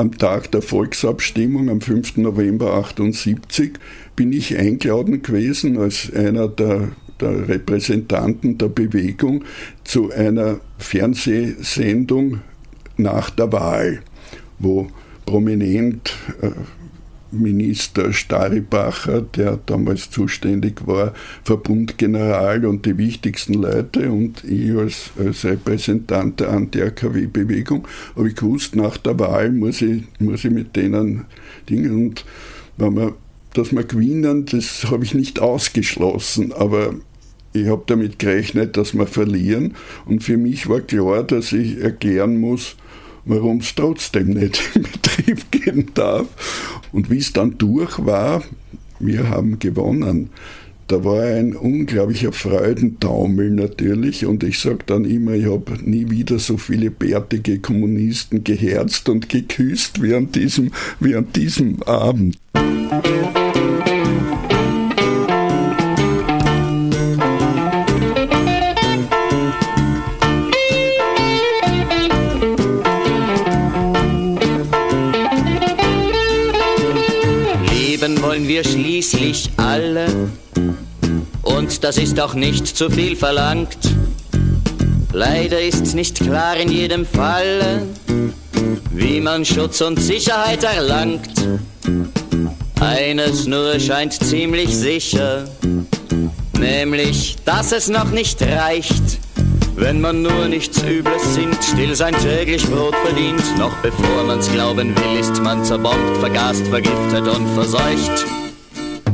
Am 0.00 0.16
Tag 0.16 0.50
der 0.50 0.62
Volksabstimmung 0.62 1.68
am 1.68 1.82
5. 1.82 2.16
November 2.16 2.74
1978 2.74 3.72
bin 4.16 4.32
ich 4.32 4.56
eingeladen 4.56 5.22
gewesen 5.22 5.76
als 5.76 6.10
einer 6.14 6.48
der, 6.48 6.92
der 7.20 7.48
Repräsentanten 7.48 8.56
der 8.56 8.68
Bewegung 8.68 9.44
zu 9.84 10.10
einer 10.10 10.60
Fernsehsendung 10.78 12.40
nach 12.96 13.28
der 13.28 13.52
Wahl, 13.52 14.00
wo 14.58 14.88
prominent 15.26 16.16
äh, 16.40 16.50
Minister 17.32 18.12
Staribacher, 18.12 19.22
der 19.22 19.58
damals 19.66 20.10
zuständig 20.10 20.86
war, 20.86 21.14
Verbundgeneral 21.44 22.66
und 22.66 22.86
die 22.86 22.98
wichtigsten 22.98 23.54
Leute 23.54 24.10
und 24.10 24.44
ich 24.44 24.72
als, 24.72 25.10
als 25.18 25.44
Repräsentant 25.44 26.40
der 26.40 26.50
Anti-AKW-Bewegung, 26.50 27.86
habe 28.16 28.28
ich 28.28 28.34
gewusst, 28.34 28.76
nach 28.76 28.96
der 28.96 29.18
Wahl 29.18 29.50
muss 29.52 29.82
ich, 29.82 30.04
muss 30.18 30.44
ich 30.44 30.50
mit 30.50 30.76
denen 30.76 31.24
Dingen 31.68 32.04
und 32.04 32.24
wenn 32.76 32.96
wir, 32.96 33.14
dass 33.54 33.72
wir 33.72 33.84
gewinnen, 33.84 34.46
das 34.46 34.90
habe 34.90 35.04
ich 35.04 35.14
nicht 35.14 35.40
ausgeschlossen, 35.40 36.52
aber 36.52 36.94
ich 37.52 37.66
habe 37.66 37.82
damit 37.86 38.18
gerechnet, 38.18 38.76
dass 38.76 38.94
wir 38.94 39.06
verlieren. 39.06 39.74
Und 40.06 40.22
für 40.22 40.36
mich 40.36 40.68
war 40.68 40.80
klar, 40.80 41.24
dass 41.24 41.52
ich 41.52 41.78
erklären 41.78 42.38
muss, 42.38 42.76
warum 43.24 43.58
es 43.58 43.74
trotzdem 43.74 44.30
nicht 44.30 44.60
in 44.74 44.82
Betrieb 44.82 45.50
gehen 45.50 45.90
darf. 45.94 46.26
Und 46.92 47.10
wie 47.10 47.18
es 47.18 47.32
dann 47.32 47.58
durch 47.58 48.04
war, 48.04 48.42
wir 48.98 49.28
haben 49.30 49.58
gewonnen. 49.58 50.30
Da 50.90 51.04
war 51.04 51.22
ein 51.22 51.54
unglaublicher 51.54 52.32
Freudentaumel 52.32 53.50
natürlich 53.50 54.26
und 54.26 54.42
ich 54.42 54.58
sage 54.58 54.80
dann 54.86 55.04
immer, 55.04 55.34
ich 55.34 55.46
habe 55.46 55.78
nie 55.84 56.10
wieder 56.10 56.40
so 56.40 56.56
viele 56.56 56.90
bärtige 56.90 57.60
Kommunisten 57.60 58.42
geherzt 58.42 59.08
und 59.08 59.28
geküsst 59.28 60.02
wie 60.02 60.14
an 60.14 60.32
diesem, 60.32 60.72
wie 60.98 61.14
an 61.14 61.28
diesem 61.32 61.80
Abend. 61.84 62.38
Wir 78.50 78.64
schließlich 78.64 79.48
alle. 79.58 80.28
Und 81.42 81.84
das 81.84 81.98
ist 81.98 82.18
auch 82.18 82.34
nicht 82.34 82.66
zu 82.66 82.90
viel 82.90 83.14
verlangt. 83.14 83.78
Leider 85.12 85.60
ist's 85.60 85.94
nicht 85.94 86.16
klar 86.18 86.56
in 86.56 86.68
jedem 86.68 87.06
Falle, 87.06 87.86
wie 88.90 89.20
man 89.20 89.44
Schutz 89.44 89.80
und 89.82 90.00
Sicherheit 90.00 90.64
erlangt. 90.64 91.30
Eines 92.80 93.46
nur 93.46 93.78
scheint 93.78 94.14
ziemlich 94.14 94.76
sicher, 94.76 95.44
nämlich, 96.58 97.36
dass 97.44 97.70
es 97.70 97.88
noch 97.88 98.10
nicht 98.10 98.42
reicht 98.42 99.20
wenn 99.76 100.00
man 100.00 100.22
nur 100.22 100.48
nichts 100.48 100.82
Übles 100.82 101.34
sinnt, 101.34 101.62
still 101.62 101.94
sein 101.94 102.14
täglich 102.14 102.64
Brot 102.66 102.94
verdient. 103.04 103.42
Noch 103.58 103.74
bevor 103.82 104.24
man's 104.26 104.50
glauben 104.50 104.94
will, 104.96 105.20
ist 105.20 105.42
man 105.42 105.64
zerbombt, 105.64 106.16
vergast, 106.18 106.66
vergiftet 106.68 107.26
und 107.28 107.48
verseucht. 107.54 108.26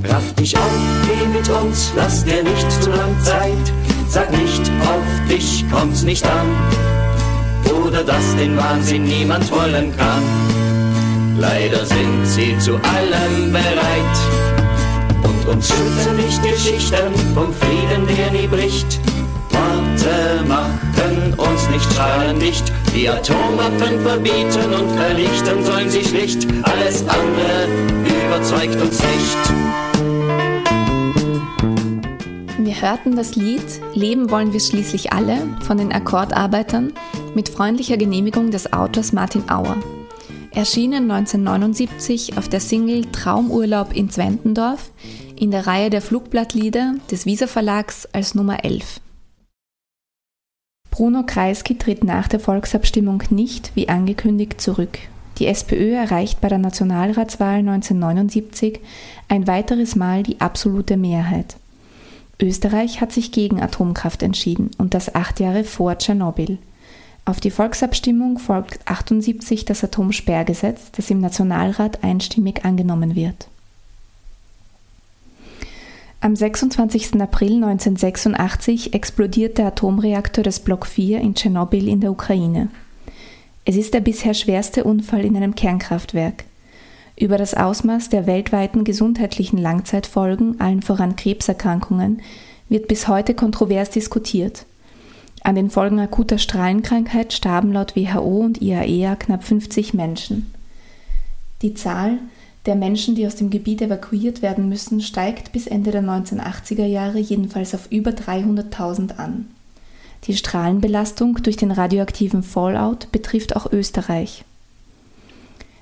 Raff 0.08 0.34
dich 0.34 0.56
auf, 0.56 0.70
geh 1.06 1.26
mit 1.38 1.48
uns, 1.48 1.92
lass 1.96 2.24
dir 2.24 2.42
nicht 2.42 2.82
zu 2.82 2.90
lang 2.90 3.14
Zeit. 3.22 3.72
Sag 4.08 4.30
nicht, 4.30 4.70
auf 4.82 5.28
dich 5.28 5.64
kommt's 5.70 6.02
nicht 6.02 6.24
an. 6.24 6.46
Oder 7.84 8.04
dass 8.04 8.36
den 8.36 8.56
Wahnsinn 8.56 9.04
niemand 9.04 9.50
wollen 9.50 9.92
kann. 9.96 10.22
Leider 11.38 11.84
sind 11.84 12.24
sie 12.24 12.56
zu 12.58 12.74
allem 12.76 13.52
bereit. 13.52 14.18
Und 15.22 15.48
uns 15.48 15.68
schützen 15.68 16.16
nicht 16.16 16.42
Geschichten 16.42 17.12
vom 17.34 17.52
Frieden, 17.52 18.06
der 18.06 18.30
nie 18.30 18.46
bricht. 18.46 19.00
Worte 19.56 20.44
machen 20.46 21.34
uns 21.36 21.68
nicht 21.70 21.92
strahlendicht. 21.92 22.72
Die 22.94 23.08
Atomwaffen 23.08 24.00
verbieten 24.00 24.72
und 24.74 24.90
vernichten 24.96 25.64
sollen 25.64 25.90
sie 25.90 26.04
schlicht. 26.04 26.46
Alles 26.62 27.04
andere 27.08 27.68
überzeugt 28.26 28.80
uns 28.80 29.00
nicht. 29.00 29.52
Wir 32.58 32.82
hörten 32.82 33.16
das 33.16 33.36
Lied 33.36 33.62
Leben 33.94 34.30
wollen 34.30 34.52
wir 34.52 34.60
schließlich 34.60 35.12
alle 35.12 35.38
von 35.62 35.78
den 35.78 35.92
Akkordarbeitern 35.92 36.92
mit 37.34 37.48
freundlicher 37.48 37.96
Genehmigung 37.96 38.50
des 38.50 38.72
Autors 38.72 39.12
Martin 39.12 39.48
Auer. 39.48 39.76
Erschienen 40.50 41.10
1979 41.10 42.38
auf 42.38 42.48
der 42.48 42.60
Single 42.60 43.04
Traumurlaub 43.12 43.94
in 43.94 44.10
Zwentendorf 44.10 44.90
in 45.38 45.50
der 45.50 45.66
Reihe 45.66 45.90
der 45.90 46.00
Flugblattlieder 46.00 46.94
des 47.10 47.26
Wieser 47.26 47.46
Verlags 47.46 48.08
als 48.12 48.34
Nummer 48.34 48.64
11. 48.64 49.00
Bruno 50.96 51.24
Kreisky 51.26 51.76
tritt 51.76 52.04
nach 52.04 52.26
der 52.26 52.40
Volksabstimmung 52.40 53.22
nicht, 53.28 53.72
wie 53.74 53.90
angekündigt, 53.90 54.62
zurück. 54.62 54.98
Die 55.36 55.46
SPÖ 55.46 55.92
erreicht 55.92 56.40
bei 56.40 56.48
der 56.48 56.56
Nationalratswahl 56.56 57.58
1979 57.58 58.80
ein 59.28 59.46
weiteres 59.46 59.94
Mal 59.94 60.22
die 60.22 60.40
absolute 60.40 60.96
Mehrheit. 60.96 61.56
Österreich 62.40 63.02
hat 63.02 63.12
sich 63.12 63.30
gegen 63.30 63.60
Atomkraft 63.60 64.22
entschieden 64.22 64.70
und 64.78 64.94
das 64.94 65.14
acht 65.14 65.38
Jahre 65.38 65.64
vor 65.64 65.98
Tschernobyl. 65.98 66.56
Auf 67.26 67.40
die 67.40 67.50
Volksabstimmung 67.50 68.38
folgt 68.38 68.80
78 68.86 69.66
das 69.66 69.84
Atomsperrgesetz, 69.84 70.92
das 70.92 71.10
im 71.10 71.20
Nationalrat 71.20 72.04
einstimmig 72.04 72.64
angenommen 72.64 73.14
wird. 73.14 73.48
Am 76.26 76.34
26. 76.34 77.20
April 77.20 77.62
1986 77.62 78.94
explodiert 78.94 79.58
der 79.58 79.68
Atomreaktor 79.68 80.42
des 80.42 80.58
Block 80.58 80.84
4 80.84 81.20
in 81.20 81.36
Tschernobyl 81.36 81.86
in 81.86 82.00
der 82.00 82.10
Ukraine. 82.10 82.66
Es 83.64 83.76
ist 83.76 83.94
der 83.94 84.00
bisher 84.00 84.34
schwerste 84.34 84.82
Unfall 84.82 85.24
in 85.24 85.36
einem 85.36 85.54
Kernkraftwerk. 85.54 86.42
Über 87.16 87.38
das 87.38 87.54
Ausmaß 87.54 88.08
der 88.08 88.26
weltweiten 88.26 88.82
gesundheitlichen 88.82 89.56
Langzeitfolgen, 89.56 90.60
allen 90.60 90.82
voran 90.82 91.14
Krebserkrankungen, 91.14 92.22
wird 92.68 92.88
bis 92.88 93.06
heute 93.06 93.32
kontrovers 93.34 93.90
diskutiert. 93.90 94.66
An 95.44 95.54
den 95.54 95.70
Folgen 95.70 96.00
akuter 96.00 96.38
Strahlenkrankheit 96.38 97.34
starben 97.34 97.72
laut 97.72 97.94
WHO 97.94 98.40
und 98.40 98.60
IAEA 98.60 99.12
e 99.12 99.16
knapp 99.16 99.44
50 99.44 99.94
Menschen. 99.94 100.52
Die 101.62 101.74
Zahl 101.74 102.18
der 102.66 102.74
Menschen, 102.74 103.14
die 103.14 103.26
aus 103.26 103.36
dem 103.36 103.50
Gebiet 103.50 103.80
evakuiert 103.80 104.42
werden 104.42 104.68
müssen, 104.68 105.00
steigt 105.00 105.52
bis 105.52 105.66
Ende 105.66 105.92
der 105.92 106.02
1980er 106.02 106.84
Jahre 106.84 107.18
jedenfalls 107.18 107.74
auf 107.74 107.90
über 107.90 108.10
300.000 108.10 109.16
an. 109.16 109.46
Die 110.24 110.36
Strahlenbelastung 110.36 111.42
durch 111.42 111.56
den 111.56 111.70
radioaktiven 111.70 112.42
Fallout 112.42 113.12
betrifft 113.12 113.54
auch 113.54 113.70
Österreich. 113.70 114.44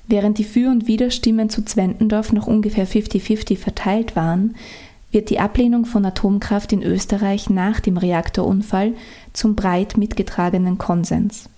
Während 0.06 0.36
die 0.36 0.44
Für- 0.44 0.70
und 0.70 0.86
Widerstimmen 0.86 1.48
zu 1.48 1.64
Zwentendorf 1.64 2.32
noch 2.32 2.46
ungefähr 2.46 2.86
50-50 2.86 3.56
verteilt 3.56 4.16
waren, 4.16 4.54
wird 5.10 5.30
die 5.30 5.38
Ablehnung 5.38 5.86
von 5.86 6.04
Atomkraft 6.04 6.72
in 6.72 6.82
Österreich 6.82 7.48
nach 7.48 7.80
dem 7.80 7.96
Reaktorunfall 7.96 8.92
zum 9.32 9.54
breit 9.54 9.96
mitgetragenen 9.96 10.76
Konsens. 10.76 11.48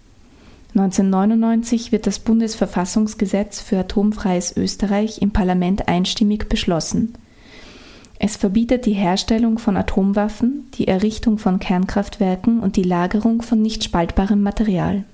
1999 0.77 1.91
wird 1.91 2.07
das 2.07 2.19
Bundesverfassungsgesetz 2.19 3.63
für 3.63 3.79
atomfreies 3.79 4.55
Österreich 4.59 5.23
im 5.23 5.31
Parlament 5.31 5.89
einstimmig 5.89 6.51
beschlossen. 6.51 7.15
Es 8.19 8.37
verbietet 8.37 8.85
die 8.85 8.93
Herstellung 8.93 9.59
von 9.59 9.79
Atomwaffen, 9.79 10.71
die 10.75 10.87
Errichtung 10.87 11.39
von 11.39 11.61
Kernkraftwerken 11.61 12.61
und 12.61 12.77
die 12.77 12.83
Lagerung 12.83 13.41
von 13.41 13.63
nicht 13.63 13.85
spaltbarem 13.85 14.43
Material. 14.43 15.05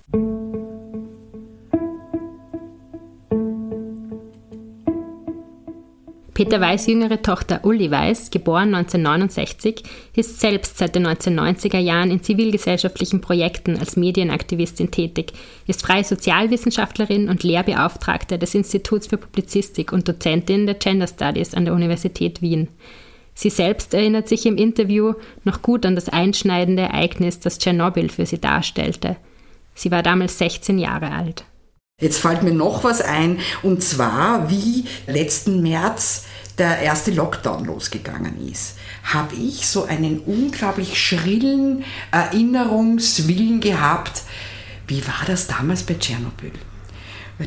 Peter 6.42 6.60
Weiß' 6.60 6.88
jüngere 6.88 7.22
Tochter 7.22 7.60
Uli 7.62 7.88
Weiß, 7.88 8.32
geboren 8.32 8.74
1969, 8.74 9.84
ist 10.16 10.40
selbst 10.40 10.76
seit 10.76 10.96
den 10.96 11.06
1990er 11.06 11.78
Jahren 11.78 12.10
in 12.10 12.20
zivilgesellschaftlichen 12.20 13.20
Projekten 13.20 13.78
als 13.78 13.94
Medienaktivistin 13.94 14.90
tätig, 14.90 15.34
ist 15.68 15.82
freie 15.82 16.02
Sozialwissenschaftlerin 16.02 17.28
und 17.28 17.44
Lehrbeauftragte 17.44 18.40
des 18.40 18.56
Instituts 18.56 19.06
für 19.06 19.18
Publizistik 19.18 19.92
und 19.92 20.08
Dozentin 20.08 20.66
der 20.66 20.74
Gender 20.74 21.06
Studies 21.06 21.54
an 21.54 21.64
der 21.64 21.74
Universität 21.74 22.42
Wien. 22.42 22.66
Sie 23.34 23.50
selbst 23.50 23.94
erinnert 23.94 24.26
sich 24.26 24.44
im 24.44 24.56
Interview 24.56 25.14
noch 25.44 25.62
gut 25.62 25.86
an 25.86 25.94
das 25.94 26.08
einschneidende 26.08 26.82
Ereignis, 26.82 27.38
das 27.38 27.60
Tschernobyl 27.60 28.08
für 28.08 28.26
sie 28.26 28.40
darstellte. 28.40 29.14
Sie 29.76 29.92
war 29.92 30.02
damals 30.02 30.38
16 30.38 30.80
Jahre 30.80 31.12
alt. 31.12 31.44
Jetzt 32.02 32.18
fällt 32.18 32.42
mir 32.42 32.52
noch 32.52 32.82
was 32.82 33.00
ein, 33.00 33.38
und 33.62 33.80
zwar, 33.80 34.50
wie 34.50 34.86
letzten 35.06 35.62
März 35.62 36.24
der 36.58 36.80
erste 36.80 37.12
Lockdown 37.12 37.64
losgegangen 37.64 38.48
ist, 38.50 38.74
habe 39.04 39.36
ich 39.36 39.68
so 39.68 39.84
einen 39.84 40.18
unglaublich 40.18 41.00
schrillen 41.00 41.84
Erinnerungswillen 42.10 43.60
gehabt. 43.60 44.22
Wie 44.88 45.06
war 45.06 45.22
das 45.28 45.46
damals 45.46 45.84
bei 45.84 45.94
Tschernobyl? 45.94 46.50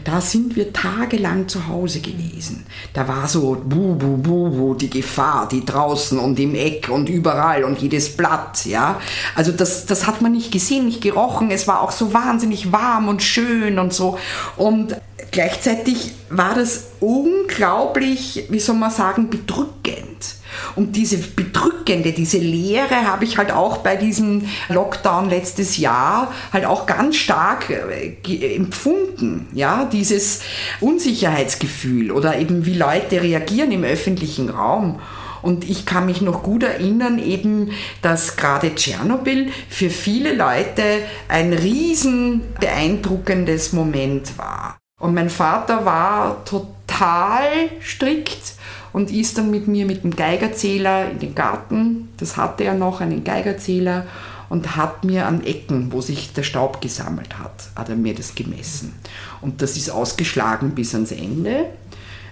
Da 0.04 0.20
sind 0.20 0.56
wir 0.56 0.74
tagelang 0.74 1.48
zu 1.48 1.68
Hause 1.68 2.00
gewesen. 2.00 2.66
Da 2.94 3.08
war 3.08 3.28
so 3.28 3.56
bu, 3.64 3.96
bu, 3.96 4.18
bu, 4.18 4.50
bu, 4.50 4.74
die 4.74 4.90
Gefahr, 4.90 5.48
die 5.48 5.64
draußen 5.64 6.18
und 6.20 6.40
im 6.40 6.56
Eck 6.56 6.90
und 6.90 7.08
überall 7.08 7.64
und 7.64 7.82
jedes 7.82 8.18
Blatt, 8.18 8.66
ja. 8.66 9.00
Also 9.36 9.52
das, 9.52 9.86
das 9.86 10.08
hat 10.08 10.22
man 10.22 10.34
nicht 10.34 10.52
gesehen, 10.52 10.86
nicht 10.86 11.02
gerochen. 11.02 11.52
Es 11.52 11.68
war 11.68 11.82
auch 11.82 11.92
so 11.92 12.14
wahnsinnig 12.14 12.72
warm 12.72 13.08
und 13.08 13.24
schön 13.24 13.80
und 13.80 13.94
so. 13.94 14.18
Und 14.58 14.96
gleichzeitig 15.32 16.14
war 16.30 16.56
das 16.56 16.88
unglaublich, 17.00 18.46
wie 18.50 18.60
soll 18.60 18.76
man 18.76 18.92
sagen, 18.92 19.30
bedrückend. 19.30 20.36
Und 20.76 20.96
diese 20.96 21.18
bedrückende, 21.18 22.12
diese 22.12 22.38
Leere 22.38 23.06
habe 23.06 23.24
ich 23.24 23.38
halt 23.38 23.52
auch 23.52 23.78
bei 23.78 23.96
diesem 23.96 24.48
Lockdown 24.70 25.30
letztes 25.30 25.78
Jahr 25.78 26.34
halt 26.52 26.66
auch 26.66 26.86
ganz 26.86 27.16
stark 27.16 27.70
äh, 27.70 28.56
empfunden. 28.56 29.48
Ja, 29.54 29.86
dieses 29.86 30.42
Unsicherheitsgefühl 30.82 32.12
oder 32.12 32.38
eben 32.38 32.66
wie 32.66 32.78
Leute 32.78 33.22
reagieren 33.22 33.72
im 33.72 33.84
öffentlichen 33.84 34.50
Raum. 34.50 35.00
Und 35.42 35.70
ich 35.70 35.86
kann 35.86 36.08
mich 36.08 36.22
noch 36.22 36.42
gut 36.42 36.64
erinnern, 36.64 37.20
eben, 37.20 37.70
dass 38.02 38.36
gerade 38.36 38.74
Tschernobyl 38.74 39.52
für 39.70 39.92
viele 39.92 40.34
Leute 40.34 41.04
ein 41.28 41.54
riesen 41.54 42.42
beeindruckendes 42.60 43.72
Moment 43.72 44.40
war. 44.40 44.78
Und 45.00 45.14
mein 45.14 45.30
Vater 45.30 45.86
war 45.86 46.44
total 46.46 47.70
strikt 47.80 48.55
und 48.96 49.12
ist 49.12 49.38
dann 49.38 49.52
mit 49.52 49.68
mir 49.68 49.86
mit 49.86 50.06
dem 50.06 50.16
Geigerzähler 50.16 51.12
in 51.12 51.20
den 51.20 51.36
Garten, 51.36 52.08
das 52.16 52.38
hatte 52.38 52.64
er 52.64 52.76
noch, 52.76 53.02
einen 53.02 53.26
Geigerzähler, 53.26 54.08
und 54.48 54.78
hat 54.78 55.04
mir 55.04 55.26
an 55.26 55.44
Ecken, 55.44 55.92
wo 55.92 56.00
sich 56.00 56.32
der 56.32 56.44
Staub 56.44 56.80
gesammelt 56.80 57.38
hat, 57.38 57.72
hat 57.76 57.90
er 57.90 57.98
mir 57.98 58.16
das 58.16 58.36
gemessen. 58.36 58.94
Und 59.42 59.62
das 59.62 59.76
ist 59.76 59.90
ausgeschlagen 59.90 60.76
bis 60.76 60.94
ans 60.94 61.12
Ende. 61.12 61.66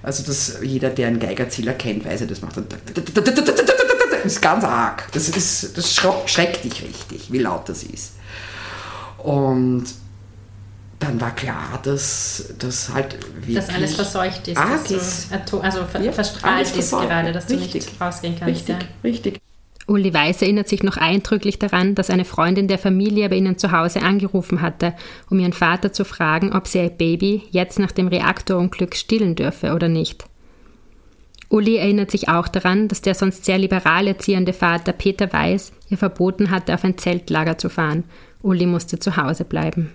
Also 0.03 0.23
das, 0.23 0.59
jeder, 0.63 0.89
der 0.89 1.09
einen 1.09 1.19
Geigerzähler 1.19 1.73
kennt, 1.73 2.05
weiß 2.05 2.21
ja, 2.21 2.27
das 2.27 2.41
macht. 2.41 2.55
Das 2.55 4.23
ist 4.23 4.41
ganz 4.41 4.63
arg. 4.63 5.11
Das, 5.11 5.27
ist, 5.27 5.77
das 5.77 5.93
schreckt 5.93 6.63
dich 6.63 6.81
richtig, 6.81 7.29
wie 7.29 7.39
laut 7.39 7.67
das 7.67 7.83
ist. 7.83 8.13
Und 9.17 9.83
dann 11.03 11.19
war 11.19 11.35
klar, 11.35 11.79
dass 11.83 12.53
das 12.59 12.93
halt 12.93 13.17
wirklich 13.35 13.55
Dass 13.55 13.69
alles 13.69 13.95
verseucht 13.95 14.47
ist, 14.47 14.91
ist. 14.91 15.29
Du, 15.51 15.59
also 15.59 15.85
ver 15.85 16.01
ja, 16.01 16.11
verstrahlt 16.11 16.75
ist 16.75 16.91
gerade, 16.91 17.31
dass 17.31 17.47
du 17.47 17.55
richtig, 17.55 17.85
nicht 17.85 18.01
rausgehen 18.01 18.35
kannst. 18.37 18.55
Richtig, 18.55 18.75
ja. 18.81 18.87
richtig. 19.03 19.39
Uli 19.85 20.13
Weiß 20.13 20.41
erinnert 20.41 20.69
sich 20.69 20.81
noch 20.81 20.95
eindrücklich 20.95 21.59
daran, 21.59 21.93
dass 21.93 22.09
eine 22.09 22.23
Freundin 22.23 22.69
der 22.69 22.79
Familie 22.79 23.27
bei 23.27 23.35
ihnen 23.35 23.57
zu 23.57 23.71
Hause 23.71 24.01
angerufen 24.01 24.61
hatte, 24.61 24.93
um 25.29 25.39
ihren 25.39 25.51
Vater 25.51 25.91
zu 25.91 26.05
fragen, 26.05 26.53
ob 26.53 26.67
sie 26.67 26.79
ihr 26.79 26.89
Baby 26.89 27.43
jetzt 27.51 27.79
nach 27.79 27.91
dem 27.91 28.07
Reaktorunglück 28.07 28.95
stillen 28.95 29.35
dürfe 29.35 29.73
oder 29.73 29.89
nicht. 29.89 30.23
Uli 31.49 31.75
erinnert 31.75 32.11
sich 32.11 32.29
auch 32.29 32.47
daran, 32.47 32.87
dass 32.87 33.01
der 33.01 33.13
sonst 33.13 33.45
sehr 33.45 33.57
liberal 33.57 34.07
erziehende 34.07 34.53
Vater 34.53 34.93
Peter 34.93 35.31
Weiß 35.31 35.73
ihr 35.89 35.97
verboten 35.97 36.49
hatte, 36.49 36.73
auf 36.73 36.83
ein 36.83 36.97
Zeltlager 36.97 37.57
zu 37.57 37.69
fahren. 37.69 38.05
Uli 38.41 38.65
musste 38.65 38.99
zu 38.99 39.17
Hause 39.17 39.43
bleiben. 39.43 39.93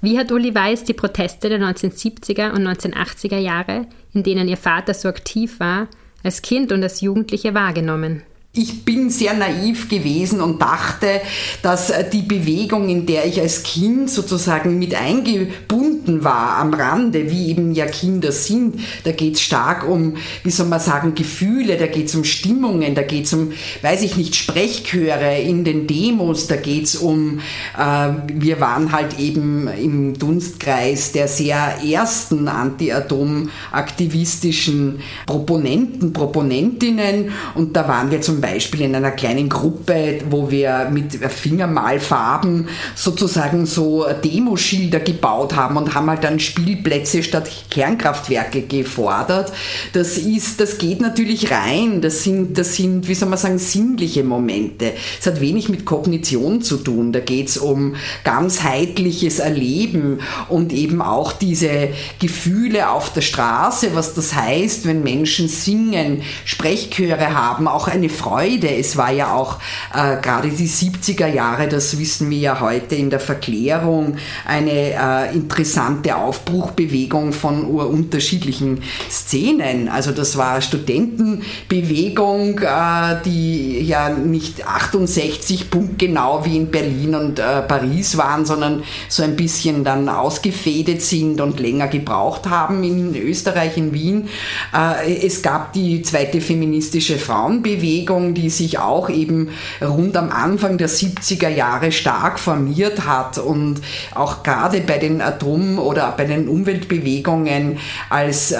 Wie 0.00 0.18
hat 0.18 0.32
Uli 0.32 0.54
Weiß 0.54 0.84
die 0.84 0.92
Proteste 0.92 1.48
der 1.48 1.60
1970er 1.60 2.52
und 2.52 2.66
1980er 2.66 3.38
Jahre, 3.38 3.86
in 4.12 4.22
denen 4.22 4.48
ihr 4.48 4.56
Vater 4.56 4.94
so 4.94 5.08
aktiv 5.08 5.60
war, 5.60 5.88
als 6.22 6.42
Kind 6.42 6.72
und 6.72 6.82
als 6.82 7.00
Jugendliche 7.00 7.54
wahrgenommen? 7.54 8.22
Ich 8.56 8.84
bin 8.84 9.10
sehr 9.10 9.34
naiv 9.34 9.88
gewesen 9.88 10.40
und 10.40 10.62
dachte, 10.62 11.20
dass 11.62 11.90
äh, 11.90 12.08
die 12.08 12.22
Bewegung, 12.22 12.88
in 12.88 13.04
der 13.04 13.26
ich 13.26 13.40
als 13.40 13.64
Kind 13.64 14.08
sozusagen 14.08 14.78
mit 14.78 14.94
eingebunden 14.94 16.22
war, 16.22 16.58
am 16.58 16.72
Rande, 16.72 17.32
wie 17.32 17.48
eben 17.48 17.74
ja 17.74 17.86
Kinder 17.86 18.30
sind, 18.30 18.78
da 19.02 19.10
geht 19.10 19.34
es 19.34 19.40
stark 19.40 19.88
um, 19.88 20.18
wie 20.44 20.52
soll 20.52 20.68
man 20.68 20.78
sagen, 20.78 21.16
Gefühle, 21.16 21.76
da 21.76 21.88
geht 21.88 22.06
es 22.06 22.14
um 22.14 22.22
Stimmungen, 22.22 22.94
da 22.94 23.02
geht 23.02 23.24
es 23.24 23.32
um, 23.32 23.50
weiß 23.82 24.02
ich 24.02 24.16
nicht, 24.16 24.36
Sprechchöre 24.36 25.40
in 25.40 25.64
den 25.64 25.88
Demos, 25.88 26.46
da 26.46 26.54
geht 26.54 26.84
es 26.84 26.94
um, 26.94 27.40
äh, 27.76 28.10
wir 28.32 28.60
waren 28.60 28.92
halt 28.92 29.18
eben 29.18 29.66
im 29.66 30.16
Dunstkreis 30.16 31.10
der 31.10 31.26
sehr 31.26 31.78
ersten 31.84 32.46
anti-atom-aktivistischen 32.46 35.00
Proponenten, 35.26 36.12
Proponentinnen 36.12 37.32
und 37.56 37.74
da 37.74 37.88
waren 37.88 38.12
wir 38.12 38.20
zum 38.20 38.43
Beispiel 38.44 38.82
in 38.82 38.94
einer 38.94 39.10
kleinen 39.10 39.48
Gruppe, 39.48 40.18
wo 40.28 40.50
wir 40.50 40.90
mit 40.92 41.14
Fingermalfarben 41.14 42.68
sozusagen 42.94 43.64
so 43.64 44.04
Demoschilder 44.22 45.00
gebaut 45.00 45.56
haben 45.56 45.78
und 45.78 45.94
haben 45.94 46.10
halt 46.10 46.24
dann 46.24 46.38
Spielplätze 46.38 47.22
statt 47.22 47.50
Kernkraftwerke 47.70 48.60
gefordert. 48.60 49.50
Das 49.94 50.18
ist, 50.18 50.60
das 50.60 50.76
geht 50.76 51.00
natürlich 51.00 51.50
rein. 51.50 52.02
Das 52.02 52.22
sind, 52.22 52.58
das 52.58 52.74
sind, 52.74 53.08
wie 53.08 53.14
soll 53.14 53.30
man 53.30 53.38
sagen, 53.38 53.58
sinnliche 53.58 54.24
Momente. 54.24 54.92
Es 55.18 55.26
hat 55.26 55.40
wenig 55.40 55.70
mit 55.70 55.86
Kognition 55.86 56.60
zu 56.60 56.76
tun. 56.76 57.12
Da 57.12 57.20
geht 57.20 57.48
es 57.48 57.56
um 57.56 57.94
ganzheitliches 58.24 59.38
Erleben 59.38 60.20
und 60.50 60.74
eben 60.74 61.00
auch 61.00 61.32
diese 61.32 61.88
Gefühle 62.18 62.90
auf 62.90 63.10
der 63.14 63.22
Straße, 63.22 63.94
was 63.94 64.12
das 64.12 64.34
heißt, 64.34 64.86
wenn 64.86 65.02
Menschen 65.02 65.48
singen, 65.48 66.20
Sprechchöre 66.44 67.32
haben, 67.32 67.68
auch 67.68 67.88
eine 67.88 68.10
Freude 68.10 68.33
Freude. 68.34 68.68
Es 68.68 68.96
war 68.96 69.12
ja 69.12 69.32
auch 69.32 69.60
äh, 69.94 70.20
gerade 70.20 70.48
die 70.48 70.68
70er 70.68 71.28
Jahre, 71.28 71.68
das 71.68 72.00
wissen 72.00 72.30
wir 72.30 72.38
ja 72.38 72.60
heute 72.60 72.96
in 72.96 73.08
der 73.08 73.20
Verklärung, 73.20 74.16
eine 74.44 74.72
äh, 74.72 75.32
interessante 75.32 76.16
Aufbruchbewegung 76.16 77.32
von 77.32 77.62
unterschiedlichen 77.64 78.82
Szenen. 79.08 79.88
Also 79.88 80.10
das 80.10 80.36
war 80.36 80.60
Studentenbewegung, 80.60 82.58
äh, 82.58 83.22
die 83.24 83.82
ja 83.82 84.08
nicht 84.10 84.66
68 84.66 85.70
punktgenau 85.70 86.44
wie 86.44 86.56
in 86.56 86.72
Berlin 86.72 87.14
und 87.14 87.38
äh, 87.38 87.62
Paris 87.62 88.16
waren, 88.16 88.44
sondern 88.44 88.82
so 89.08 89.22
ein 89.22 89.36
bisschen 89.36 89.84
dann 89.84 90.08
ausgefädet 90.08 91.02
sind 91.02 91.40
und 91.40 91.60
länger 91.60 91.86
gebraucht 91.86 92.50
haben 92.50 92.82
in 92.82 93.14
Österreich, 93.14 93.76
in 93.76 93.94
Wien. 93.94 94.28
Äh, 94.74 95.24
es 95.24 95.40
gab 95.40 95.72
die 95.72 96.02
zweite 96.02 96.40
feministische 96.40 97.16
Frauenbewegung, 97.18 98.23
Bewegung, 98.24 98.34
die 98.34 98.50
sich 98.50 98.78
auch 98.78 99.10
eben 99.10 99.50
rund 99.82 100.16
am 100.16 100.30
Anfang 100.30 100.78
der 100.78 100.88
70er 100.88 101.48
Jahre 101.48 101.92
stark 101.92 102.38
formiert 102.38 103.06
hat 103.06 103.38
und 103.38 103.80
auch 104.14 104.42
gerade 104.42 104.80
bei 104.80 104.98
den 104.98 105.20
Atom- 105.20 105.78
oder 105.78 106.14
bei 106.16 106.24
den 106.24 106.48
Umweltbewegungen 106.48 107.78
als 108.10 108.52
äh, 108.52 108.56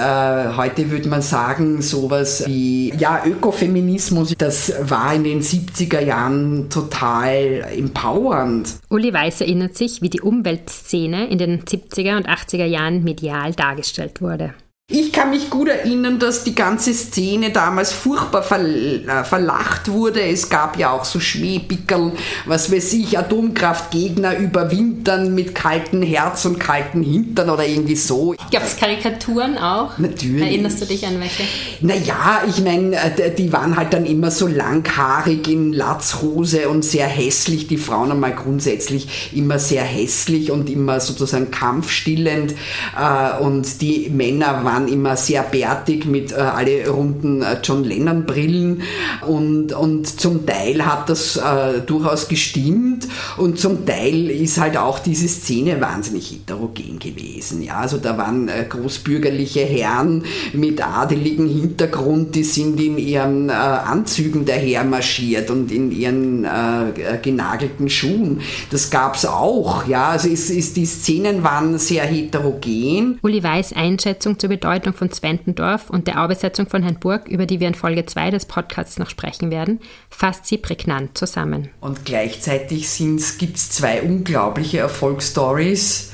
heute 0.57 0.91
würde 0.91 1.09
man 1.09 1.23
sagen 1.23 1.83
sowas 1.83 2.45
wie 2.47 2.93
ja 2.99 3.23
Ökofeminismus, 3.25 4.35
das 4.37 4.73
war 4.81 5.15
in 5.15 5.25
den 5.25 5.43
70er 5.43 6.01
Jahren 6.01 6.69
total 6.71 7.67
empowernd. 7.77 8.69
Uli 8.91 9.13
Weiß 9.13 9.41
erinnert 9.41 9.77
sich, 9.77 10.03
wie 10.03 10.11
die 10.11 10.21
Umweltszene 10.21 11.29
in 11.29 11.39
den 11.39 11.63
70er 11.63 12.17
und 12.17 12.29
80er 12.29 12.67
Jahren 12.67 13.05
medial 13.05 13.53
dargestellt 13.53 14.21
wurde. 14.21 14.55
Ich 14.91 15.15
kann 15.15 15.31
mich 15.31 15.49
gut 15.49 15.69
erinnern, 15.69 16.19
dass 16.19 16.45
die 16.45 16.55
ganze 16.55 16.93
Szene 16.93 17.53
damals 17.53 17.91
furchtbar 17.91 18.45
äh, 18.53 19.25
verlacht 19.25 19.91
wurde. 19.91 20.21
Es 20.21 20.51
gab 20.51 20.79
ja 20.79 20.91
auch 20.91 21.07
so 21.07 21.21
Schmähpickerl, 21.21 22.13
was 22.45 22.71
weiß 22.71 22.93
ich, 22.93 23.19
Atomkraftgegner 23.19 24.37
überwintern 24.37 25.35
mit 25.35 25.55
kaltem 25.55 26.03
Herz 26.03 26.45
und 26.45 26.61
kalten 26.61 27.03
Hintern 27.03 27.49
oder 27.49 27.67
irgendwie 27.67 27.97
so. 27.97 28.35
Gab 28.53 28.63
es 28.63 28.77
Karikaturen 28.77 29.57
auch? 29.57 29.97
Natürlich. 29.97 30.43
Erinnerst 30.43 30.83
du 30.83 30.85
dich 30.85 31.07
an 31.07 31.19
welche? 31.19 31.45
Naja, 31.81 32.43
ich 32.47 32.63
meine, 32.63 32.95
äh, 32.97 33.35
die 33.35 33.55
waren 33.55 33.79
halt 33.79 33.95
dann 33.95 34.05
immer 34.05 34.31
so 34.31 34.47
langhaarig 34.47 35.49
in 35.49 35.73
Latzhose 35.73 36.69
und 36.69 36.85
sehr 36.85 37.07
hässlich. 37.07 37.69
Die 37.69 37.79
Frauen 37.79 38.11
einmal 38.11 38.35
grundsätzlich 38.35 39.33
immer 39.35 39.59
sehr 39.59 39.83
hässlich 39.83 40.51
und 40.51 40.69
immer 40.69 41.01
sozusagen 41.01 41.51
kampfstillend. 41.51 42.53
Äh, 43.01 43.43
und 43.43 43.81
die 43.81 44.11
Männer 44.11 44.63
waren 44.63 44.74
waren 44.75 44.89
immer 44.89 45.17
sehr 45.17 45.43
bärtig 45.45 46.05
mit 46.05 46.33
äh, 46.33 46.37
alle 46.37 46.89
runden 46.89 47.43
äh, 47.43 47.59
John 47.63 47.85
Lennon 47.85 48.25
Brillen 48.27 48.83
und, 49.27 49.73
und 49.73 50.21
zum 50.21 50.47
Teil 50.47 50.85
hat 50.85 51.09
das 51.09 51.37
äh, 51.37 51.81
durchaus 51.87 52.27
gestimmt 52.29 53.07
und 53.37 53.59
zum 53.59 53.87
Teil 53.87 54.31
ist 54.31 54.59
halt 54.59 54.77
auch 54.77 54.99
diese 54.99 55.29
Szene 55.29 55.81
wahnsinnig 55.81 56.33
heterogen 56.33 56.99
gewesen. 56.99 57.63
Ja, 57.63 57.79
also 57.79 57.99
da 57.99 58.19
waren 58.19 58.49
äh, 58.49 58.65
großbürgerliche 58.69 59.61
Herren 59.61 60.25
mit 60.53 60.85
adeligem 60.85 61.49
Hintergrund, 61.49 62.35
die 62.35 62.43
sind 62.43 62.81
in 62.81 62.99
ihren 62.99 63.51
äh, 63.51 63.53
Anzügen 63.53 64.45
daher 64.45 64.83
marschiert 64.83 65.51
und 65.51 65.71
in 65.71 65.93
ihren 65.93 66.45
äh, 66.45 67.19
genagelten 67.23 67.89
Schuhen. 67.89 68.41
Das 68.71 68.91
gab 68.91 69.15
es 69.15 69.25
auch. 69.25 69.87
Ja, 69.87 70.09
also 70.09 70.29
ist, 70.29 70.51
ist, 70.51 70.77
die 70.77 70.87
Szenen 70.87 71.45
waren 71.45 71.79
sehr 71.79 72.05
heterogen. 72.05 73.21
Uli 73.23 73.43
Weiß 73.43 73.73
Einschätzung 73.73 74.39
zur 74.39 74.49
Bedeutung 74.49 74.64
Bedeutung 74.65 74.95
von 74.95 75.11
Zwentendorf 75.13 75.91
und 75.91 76.07
der 76.07 76.25
Aubesetzung 76.25 76.67
von 76.67 76.83
Herrn 76.83 76.99
Burg, 76.99 77.29
über 77.29 77.45
die 77.45 77.61
wir 77.61 77.69
in 77.69 77.75
Folge 77.75 78.07
2 78.07 78.31
des 78.31 78.47
Podcasts 78.47 78.99
noch 78.99 79.11
sprechen 79.11 79.51
werden, 79.51 79.79
fasst 80.09 80.47
sie 80.47 80.57
prägnant 80.57 81.19
zusammen. 81.19 81.69
Und 81.83 82.07
gleichzeitig 82.07 82.89
gibt 83.37 83.59
es 83.59 83.69
zwei 83.69 84.01
unglaubliche 84.01 84.79
Erfolgsstories 84.79 86.13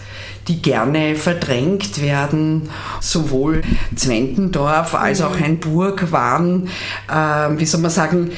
die 0.48 0.62
gerne 0.62 1.14
verdrängt 1.14 2.00
werden. 2.02 2.70
Sowohl 3.00 3.62
Zwentendorf 3.94 4.94
als 4.96 5.20
auch 5.20 5.38
Hainburg 5.38 6.10
waren, 6.10 6.68
äh, 7.08 7.50
wie 7.56 7.66
soll 7.66 7.80
man 7.80 7.90
sagen, 7.90 8.32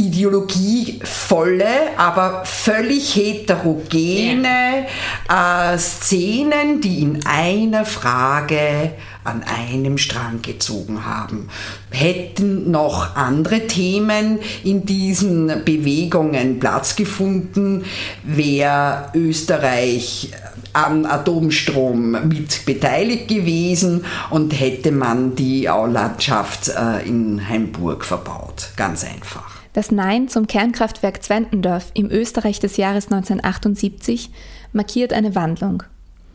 ideologievolle, 0.00 1.96
aber 1.96 2.44
völlig 2.44 3.14
heterogene 3.14 4.86
äh, 5.28 5.78
Szenen, 5.78 6.80
die 6.80 7.02
in 7.02 7.20
einer 7.26 7.84
Frage 7.84 8.92
an 9.22 9.42
einem 9.42 9.98
Strang 9.98 10.40
gezogen 10.40 11.04
haben. 11.04 11.48
Hätten 11.90 12.70
noch 12.70 13.16
andere 13.16 13.66
Themen 13.66 14.38
in 14.64 14.86
diesen 14.86 15.64
Bewegungen 15.64 16.58
Platz 16.58 16.96
gefunden, 16.96 17.84
wäre 18.24 19.10
Österreich 19.14 20.30
an 20.72 21.04
Atomstrom 21.04 22.28
mit 22.28 22.64
beteiligt 22.64 23.28
gewesen 23.28 24.04
und 24.30 24.58
hätte 24.58 24.92
man 24.92 25.34
die 25.34 25.68
Aulandschaft 25.68 26.68
äh, 26.68 27.06
in 27.06 27.46
Heimburg 27.48 28.04
verbaut. 28.04 28.70
Ganz 28.76 29.04
einfach. 29.04 29.59
Das 29.72 29.92
Nein 29.92 30.28
zum 30.28 30.46
Kernkraftwerk 30.46 31.22
Zwentendorf 31.22 31.92
im 31.94 32.10
Österreich 32.10 32.58
des 32.58 32.76
Jahres 32.76 33.06
1978 33.06 34.30
markiert 34.72 35.12
eine 35.12 35.34
Wandlung. 35.34 35.84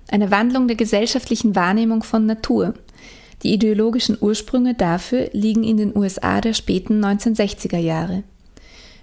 Eine 0.10 0.32
Wandlung 0.32 0.68
der 0.68 0.78
gesellschaftlichen 0.78 1.56
Wahrnehmung 1.56 2.04
von 2.04 2.26
Natur. 2.26 2.76
Die 3.44 3.54
ideologischen 3.54 4.18
Ursprünge 4.20 4.74
dafür 4.74 5.30
liegen 5.34 5.64
in 5.64 5.78
den 5.78 5.96
USA 5.96 6.40
der 6.40 6.54
späten 6.54 7.04
1960er 7.04 7.78
Jahre. 7.78 8.24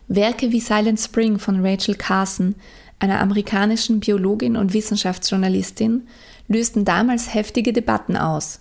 Werke 0.09 0.51
wie 0.51 0.61
Silent 0.61 1.01
Spring 1.01 1.39
von 1.39 1.65
Rachel 1.65 1.95
Carson, 1.95 2.55
einer 2.99 3.21
amerikanischen 3.21 4.01
Biologin 4.01 4.57
und 4.57 4.73
Wissenschaftsjournalistin, 4.73 6.07
lösten 6.49 6.85
damals 6.85 7.35
heftige 7.35 7.73
Debatten 7.73 8.17
aus. 8.17 8.61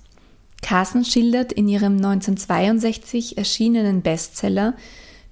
Carson 0.62 1.06
schildert 1.06 1.52
in 1.52 1.68
ihrem 1.68 1.96
1962 1.96 3.38
erschienenen 3.38 4.02
Bestseller 4.02 4.76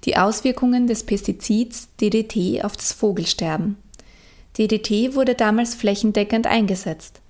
die 0.04 0.16
Auswirkungen 0.16 0.86
des 0.86 1.04
Pestizids 1.04 1.88
DDT 2.00 2.64
auf 2.64 2.76
das 2.76 2.92
Vogelsterben. 2.92 3.76
DDT 4.58 5.14
wurde 5.14 5.34
damals 5.34 5.74
flächendeckend 5.74 6.46
eingesetzt. 6.46 7.20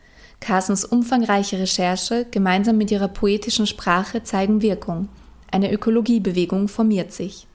Carsons 0.40 0.84
umfangreiche 0.84 1.58
Recherche 1.58 2.26
gemeinsam 2.30 2.78
mit 2.78 2.90
ihrer 2.90 3.08
poetischen 3.08 3.66
Sprache 3.66 4.22
zeigen 4.22 4.62
Wirkung. 4.62 5.08
Eine 5.50 5.72
Ökologiebewegung 5.72 6.68
formiert 6.68 7.12
sich. 7.12 7.46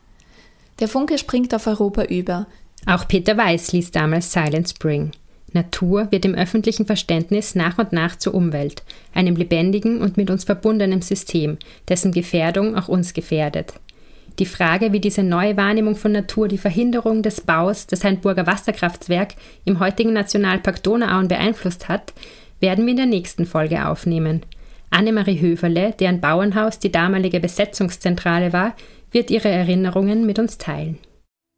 Der 0.80 0.88
Funke 0.88 1.18
springt 1.18 1.54
auf 1.56 1.68
Europa 1.68 2.04
über. 2.04 2.48
Auch 2.86 3.08
Peter 3.08 3.38
Weiß 3.38 3.72
ließ 3.72 3.92
damals 3.92 4.32
Silent 4.32 4.70
Spring. 4.70 5.12
Natur 5.54 6.12
wird 6.12 6.26
im 6.26 6.36
öffentlichen 6.36 6.86
Verständnis 6.86 7.56
nach 7.56 7.78
und 7.78 7.94
nach 7.94 8.18
zur 8.18 8.36
Umwelt, 8.36 8.84
einem 9.14 9.38
lebendigen 9.38 10.02
und 10.02 10.18
mit 10.18 10.30
uns 10.30 10.44
verbundenen 10.44 11.02
System, 11.02 11.58
dessen 11.88 12.12
Gefährdung 12.12 12.76
auch 12.76 12.90
uns 12.90 13.14
gefährdet. 13.14 13.74
Die 14.40 14.46
Frage, 14.46 14.92
wie 14.92 15.00
diese 15.00 15.24
neue 15.24 15.56
Wahrnehmung 15.56 15.96
von 15.96 16.12
Natur 16.12 16.48
die 16.48 16.58
Verhinderung 16.58 17.22
des 17.22 17.42
Baus 17.42 17.88
des 17.88 18.04
Hainburger 18.04 18.46
Wasserkraftwerk 18.46 19.36
im 19.64 19.80
heutigen 19.80 20.14
Nationalpark 20.14 20.84
Donauauen 20.84 21.28
beeinflusst 21.28 21.88
hat, 21.88 22.14
werden 22.60 22.86
wir 22.86 22.92
in 22.92 22.98
der 22.98 23.06
nächsten 23.06 23.46
Folge 23.46 23.88
aufnehmen. 23.88 24.42
Annemarie 24.90 25.40
Höferle, 25.40 25.94
deren 26.00 26.22
Bauernhaus 26.22 26.80
die 26.80 26.92
damalige 26.92 27.40
Besetzungszentrale 27.40 28.54
war, 28.54 28.76
wird 29.12 29.30
ihre 29.30 29.50
Erinnerungen 29.50 30.26
mit 30.26 30.40
uns 30.40 30.58
teilen. 30.58 30.98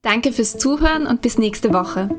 Danke 0.03 0.31
fürs 0.31 0.57
Zuhören 0.57 1.07
und 1.07 1.21
bis 1.21 1.37
nächste 1.37 1.73
Woche. 1.73 2.09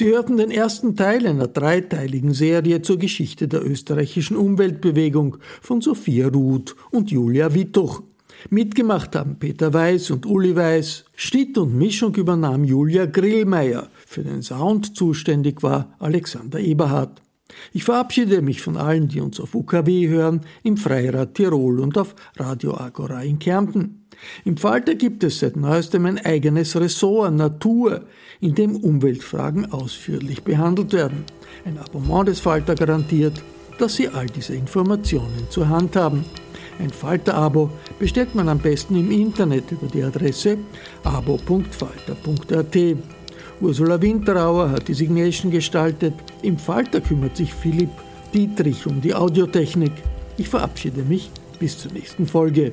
Sie 0.00 0.08
hörten 0.08 0.38
den 0.38 0.50
ersten 0.50 0.96
Teil 0.96 1.26
einer 1.26 1.46
dreiteiligen 1.46 2.32
Serie 2.32 2.80
zur 2.80 2.96
Geschichte 2.96 3.48
der 3.48 3.62
österreichischen 3.62 4.34
Umweltbewegung 4.34 5.36
von 5.60 5.82
Sophia 5.82 6.28
Ruth 6.28 6.74
und 6.90 7.10
Julia 7.10 7.52
Wittuch. 7.52 8.02
Mitgemacht 8.48 9.14
haben 9.14 9.38
Peter 9.38 9.74
Weiß 9.74 10.10
und 10.10 10.24
Uli 10.24 10.56
Weiß. 10.56 11.04
Schnitt 11.14 11.58
und 11.58 11.76
Mischung 11.76 12.14
übernahm 12.14 12.64
Julia 12.64 13.04
Grillmeier. 13.04 13.90
Für 14.06 14.22
den 14.22 14.40
Sound 14.40 14.96
zuständig 14.96 15.62
war 15.62 15.94
Alexander 15.98 16.60
Eberhardt. 16.60 17.20
Ich 17.74 17.84
verabschiede 17.84 18.40
mich 18.40 18.62
von 18.62 18.78
allen, 18.78 19.08
die 19.08 19.20
uns 19.20 19.38
auf 19.38 19.54
UKW 19.54 20.08
hören, 20.08 20.46
im 20.62 20.78
Freirad 20.78 21.34
Tirol 21.34 21.78
und 21.78 21.98
auf 21.98 22.14
Radio 22.38 22.74
Agora 22.74 23.22
in 23.22 23.38
Kärnten. 23.38 23.99
Im 24.44 24.56
Falter 24.56 24.94
gibt 24.94 25.24
es 25.24 25.40
seit 25.40 25.56
neuestem 25.56 26.06
ein 26.06 26.18
eigenes 26.24 26.78
Ressort 26.78 27.34
Natur, 27.34 28.02
in 28.40 28.54
dem 28.54 28.76
Umweltfragen 28.76 29.72
ausführlich 29.72 30.42
behandelt 30.42 30.92
werden. 30.92 31.24
Ein 31.64 31.78
Abonnement 31.78 32.28
des 32.28 32.40
Falter 32.40 32.74
garantiert, 32.74 33.42
dass 33.78 33.96
Sie 33.96 34.08
all 34.08 34.26
diese 34.26 34.54
Informationen 34.54 35.46
zur 35.50 35.68
Hand 35.68 35.96
haben. 35.96 36.24
Ein 36.78 36.90
Falter-Abo 36.90 37.70
bestellt 37.98 38.34
man 38.34 38.48
am 38.48 38.58
besten 38.58 38.96
im 38.96 39.10
Internet 39.10 39.70
über 39.70 39.86
die 39.86 40.02
Adresse 40.02 40.56
abo.falter.at. 41.04 42.76
Ursula 43.60 44.00
Winterauer 44.00 44.70
hat 44.70 44.88
die 44.88 44.94
Signation 44.94 45.50
gestaltet. 45.50 46.14
Im 46.42 46.56
Falter 46.56 47.02
kümmert 47.02 47.36
sich 47.36 47.52
Philipp 47.52 47.90
Dietrich 48.32 48.86
um 48.86 49.00
die 49.02 49.14
Audiotechnik. 49.14 49.92
Ich 50.38 50.48
verabschiede 50.48 51.02
mich 51.02 51.30
bis 51.58 51.76
zur 51.76 51.92
nächsten 51.92 52.26
Folge. 52.26 52.72